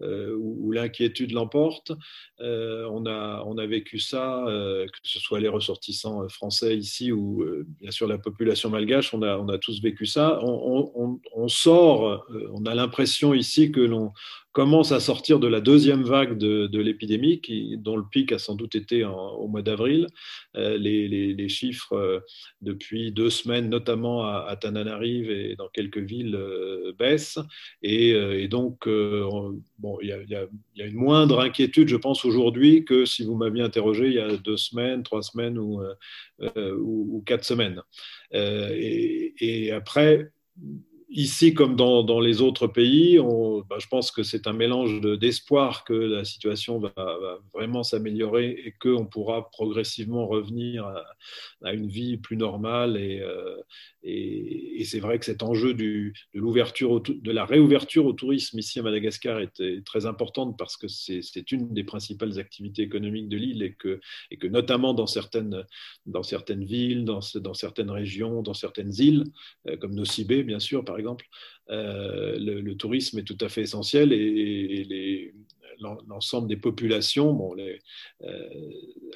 où, 0.00 0.70
l'inquiétude 0.70 1.32
l'emporte. 1.32 1.90
on, 2.38 3.06
a, 3.06 3.42
on 3.44 3.58
a 3.58 3.66
vécu 3.66 3.98
ça, 3.98 4.44
que 4.46 4.98
ce 5.02 5.18
soit 5.18 5.40
les 5.40 5.48
ressortissants 5.48 6.28
français 6.28 6.76
ici 6.76 7.10
ou 7.10 7.44
bien 7.80 7.90
sûr 7.90 8.06
la 8.06 8.18
population 8.18 8.70
malgache, 8.70 9.12
on 9.12 9.22
a, 9.22 9.36
on 9.36 9.48
a 9.48 9.58
tous 9.58 9.82
vécu 9.82 10.06
ça. 10.06 10.40
On 10.44 11.48
sort, 11.48 12.24
on 12.52 12.64
a 12.66 12.74
l'impression 12.76 13.34
ici 13.34 13.72
que 13.72 13.80
l'on 13.80 14.12
commence 14.56 14.90
à 14.90 15.00
sortir 15.00 15.38
de 15.38 15.48
la 15.48 15.60
deuxième 15.60 16.02
vague 16.02 16.38
de, 16.38 16.78
l'épidémie, 16.78 17.42
dont 17.76 17.98
le 17.98 18.04
pic 18.10 18.32
a 18.32 18.38
sans 18.38 18.54
doute 18.54 18.74
été 18.74 19.04
au 19.04 19.48
mois 19.48 19.60
d'avril. 19.60 20.06
Euh, 20.56 20.78
les, 20.78 21.48
chiffres 21.50 21.92
euh, 21.92 22.20
depuis 22.62 23.12
deux 23.12 23.28
semaines, 23.28 23.68
notamment 23.68 24.24
à, 24.24 24.46
à, 24.48 24.56
Tananarive 24.56 25.30
et 25.30 25.56
dans 25.56 25.68
quelques 25.68 25.98
villes, 25.98 26.36
euh, 26.36 26.94
baissent. 26.98 27.38
Et, 27.82 28.48
donc, 28.48 28.88
bon, 29.78 29.98
il 30.00 30.08
y, 30.26 30.32
y, 30.32 30.82
a 30.82 30.86
une 30.86 30.94
moindre 30.94 31.40
inquiétude, 31.40 31.88
je 31.88 31.96
pense, 31.96 32.24
aujourd'hui 32.24 32.86
que 32.86 33.04
si 33.04 33.24
vous 33.24 33.34
m'aviez 33.34 33.62
interrogé 33.62 34.06
il 34.06 34.14
y 34.14 34.20
a 34.20 34.38
deux 34.38 34.56
semaines, 34.56 35.02
trois 35.02 35.22
semaines 35.22 35.58
ou, 35.58 35.82
quatre 37.26 37.44
semaines. 37.44 37.82
Et 38.32 39.70
après, 39.70 40.30
ici 41.08 41.54
comme 41.54 41.76
dans, 41.76 42.02
dans, 42.02 42.20
les 42.20 42.40
autres 42.40 42.66
pays, 42.66 43.18
on, 43.20 43.60
bah, 43.60 43.76
je 43.78 43.86
pense 43.86 44.10
que 44.10 44.22
c'est 44.22 44.46
un 44.46 44.52
mélange 44.52 45.00
d'espoir 45.00 45.84
que 45.84 45.92
la 45.92 46.24
situation 46.24 46.78
va, 46.78 46.92
vraiment 47.54 47.82
s'améliorer 47.82 48.50
et 48.64 48.72
qu'on 48.72 49.06
pourra 49.06 49.50
progressivement 49.50 50.26
revenir 50.26 50.86
à, 51.62 51.72
une 51.72 51.88
vie 51.88 52.16
plus 52.16 52.36
normale. 52.36 52.96
Et, 52.96 53.20
euh, 53.20 53.56
et, 54.02 54.80
et 54.80 54.84
c'est 54.84 55.00
vrai 55.00 55.18
que 55.18 55.24
cet 55.24 55.42
enjeu 55.42 55.74
de 55.74 56.12
l'ouverture, 56.34 57.00
de 57.00 57.32
la 57.32 57.44
réouverture 57.44 58.06
au 58.06 58.12
tourisme 58.12 58.58
ici 58.58 58.78
à 58.78 58.82
Madagascar 58.82 59.40
est, 59.40 59.84
très 59.84 60.06
importante 60.06 60.58
parce 60.58 60.76
que 60.76 60.88
c'est 60.88 61.52
une 61.52 61.72
des 61.72 61.84
principales 61.84 62.38
activités 62.38 62.82
économiques 62.82 63.28
de 63.28 63.36
l'île 63.36 63.62
et 63.62 63.74
que, 63.74 64.00
et 64.30 64.36
que 64.36 64.46
notamment 64.46 64.94
dans 64.94 65.06
certaines, 65.06 65.64
dans 66.04 66.22
certaines 66.22 66.64
villes, 66.64 67.04
dans, 67.04 67.20
dans 67.36 67.54
certaines 67.54 67.90
régions, 67.90 68.42
dans 68.42 68.54
certaines 68.54 68.92
îles, 68.98 69.24
euh, 69.68 69.76
comme 69.76 69.94
Nocibé 69.94 70.42
bien 70.42 70.58
sûr 70.58 70.84
par 70.84 70.95
exemple, 70.98 71.26
euh, 71.70 72.36
le, 72.38 72.76
tourisme 72.76 73.18
est 73.18 73.24
tout 73.24 73.38
à 73.40 73.48
fait 73.48 73.62
essentiel 73.62 74.12
et, 74.12 75.34
l'ensemble 75.80 76.48
des 76.48 76.56
populations, 76.56 77.32
bon, 77.32 77.56
euh, 77.58 77.78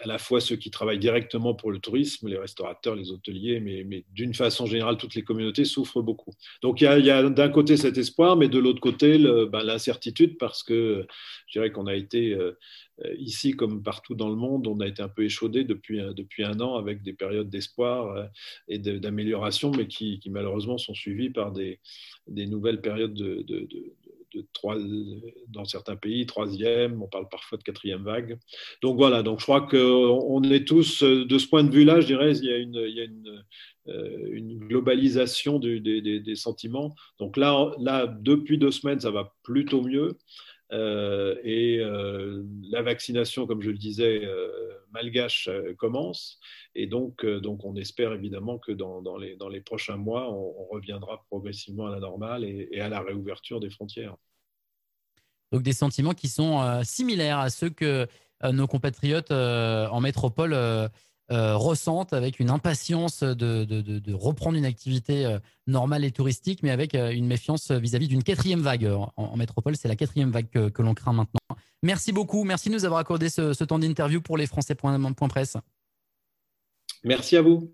à 0.03 0.07
la 0.07 0.19
fois 0.19 0.41
ceux 0.41 0.57
qui 0.57 0.71
travaillent 0.71 0.99
directement 0.99 1.55
pour 1.55 1.71
le 1.71 1.79
tourisme, 1.79 2.29
les 2.29 2.39
restaurateurs, 2.39 2.95
les 2.95 3.11
hôteliers, 3.11 3.61
mais, 3.61 3.85
mais 3.85 4.05
d'une 4.13 4.35
façon 4.35 4.67
générale, 4.67 4.97
toutes 4.97 5.15
les 5.15 5.23
communautés 5.23 5.65
souffrent 5.65 6.03
beaucoup. 6.03 6.33
Donc 6.63 6.81
il 6.81 6.85
y 6.85 7.11
a, 7.11 7.29
d'un 7.29 7.49
côté 7.49 7.77
cet 7.77 7.99
espoir, 7.99 8.37
mais 8.37 8.49
de 8.49 8.59
l'autre 8.59 8.81
côté 8.81 9.19
ben, 9.19 9.63
l'incertitude, 9.63 10.39
parce 10.39 10.63
que 10.63 11.07
je 11.47 11.59
dirais 11.59 11.71
qu'on 11.73 11.87
a 11.87 11.95
été 11.95 12.33
euh, 12.33 12.57
ici, 13.19 13.53
comme 13.53 13.83
partout 13.83 14.15
dans 14.15 14.29
le 14.29 14.37
monde, 14.37 14.67
on 14.67 14.81
a 14.81 14.87
été 14.87 15.03
un 15.03 15.09
peu 15.09 15.25
échaudé 15.25 15.65
depuis, 15.65 16.01
depuis 16.15 16.45
un 16.45 16.61
an 16.61 16.77
avec 16.77 17.03
des 17.03 17.13
périodes 17.13 17.49
d'espoir 17.49 18.29
et 18.69 18.79
d'amélioration, 18.79 19.71
mais 19.71 19.87
qui, 19.87 20.21
malheureusement 20.27 20.79
sont 20.79 20.95
suivies 20.95 21.31
par 21.31 21.53
des, 21.53 21.81
nouvelles 22.29 22.81
périodes 22.81 23.15
de, 23.15 23.43
de, 23.43 23.61
de, 23.61 23.95
dans 25.49 25.65
certains 25.65 25.97
pays, 25.97 26.27
troisième, 26.27 27.03
on 27.03 27.09
parle 27.09 27.29
parfois 27.29 27.59
de 27.59 27.63
quatrième 27.63 28.05
vague. 28.05 28.39
Donc 28.83 28.97
voilà, 28.97 29.23
donc 29.23 29.41
je 29.41 29.45
crois 29.45 29.63
qu'on 29.63 30.43
est 30.45 30.67
tous, 30.67 31.03
de 31.03 31.39
ce 31.39 31.47
point 31.47 31.65
de 31.65 31.71
vue-là, 31.71 32.01
je 32.01 32.07
dirais, 32.07 32.37
il 32.37 32.45
y 32.45 32.53
a 32.53 32.57
une, 32.59 33.45
euh, 33.89 34.41
globalisation 34.69 35.59
des, 35.59 35.81
des, 35.81 36.21
des, 36.21 36.35
sentiments. 36.37 36.95
Donc 37.19 37.37
là, 37.37 37.73
là, 37.81 38.07
depuis 38.07 38.59
deux 38.59 38.71
semaines, 38.71 39.01
ça 39.01 39.11
va 39.11 39.35
plutôt 39.43 39.83
mieux. 39.83 40.19
Euh, 40.73 41.35
et 41.43 41.79
euh, 41.81 42.45
la 42.71 42.83
vaccination, 42.83 43.47
comme 43.47 43.61
je 43.61 43.71
le 43.71 43.79
disais, 43.79 44.25
euh, 44.25 44.49
malgache 44.93 45.49
commence. 45.79 46.39
Et 46.75 46.87
donc, 46.87 47.25
donc, 47.25 47.65
on 47.65 47.77
espère 47.77 48.13
évidemment 48.13 48.59
que 48.59 48.73
dans, 48.73 49.03
dans, 49.03 49.17
les, 49.17 49.37
dans 49.37 49.49
les, 49.49 49.61
prochains 49.61 49.97
mois, 49.97 50.31
on, 50.31 50.67
reviendra 50.71 51.25
progressivement 51.29 51.87
à 51.87 51.91
la 51.91 52.01
normale 52.01 52.45
et, 52.45 52.69
et, 52.71 52.81
à 52.81 52.89
la 52.89 53.01
réouverture 53.01 53.59
des 53.59 53.71
frontières. 53.71 54.17
Donc 55.51 55.63
des 55.63 55.73
sentiments 55.73 56.15
qui 56.15 56.29
sont 56.29 56.81
similaires 56.85 57.41
à 57.41 57.51
ceux 57.51 57.71
que 57.71 58.07
nos 58.53 58.69
compatriotes 58.69 59.33
en 59.33 60.01
métropole 60.01 60.55
euh, 61.33 61.57
ressentent 61.57 62.13
avec 62.13 62.41
une 62.41 62.51
impatience 62.51 63.23
de, 63.23 63.65
de, 63.65 64.13
reprendre 64.13 64.59
une 64.59 64.65
activité 64.65 65.25
euh, 65.25 65.39
normale 65.69 66.05
et 66.05 66.11
touristique, 66.11 66.65
mais 66.65 66.71
avec 66.71 66.97
euh, 66.97 67.11
une 67.11 67.27
méfiance 67.27 67.71
vis-à-vis 67.71 68.09
d'une 68.09 68.25
quatrième 68.25 68.61
vague. 68.61 68.91
En, 69.17 69.37
métropole, 69.37 69.77
c'est 69.77 69.87
la 69.87 69.95
quatrième 69.95 70.33
vague 70.33 70.49
que, 70.49 70.83
l'on 70.83 70.95
craint 70.95 71.13
maintenant. 71.13 71.57
Merci 71.85 72.13
beaucoup. 72.13 72.43
Merci 72.43 72.69
de 72.69 72.75
nous 72.75 72.85
avoir 72.85 73.01
accordé 73.01 73.29
ce, 73.29 73.53
ce 73.53 73.63
temps 73.63 73.79
d'interview 73.79 74.21
pour 74.21 74.37
les 74.37 74.47
Français.presse. 74.47 75.57
Merci 77.05 77.37
à 77.37 77.43
vous. 77.43 77.73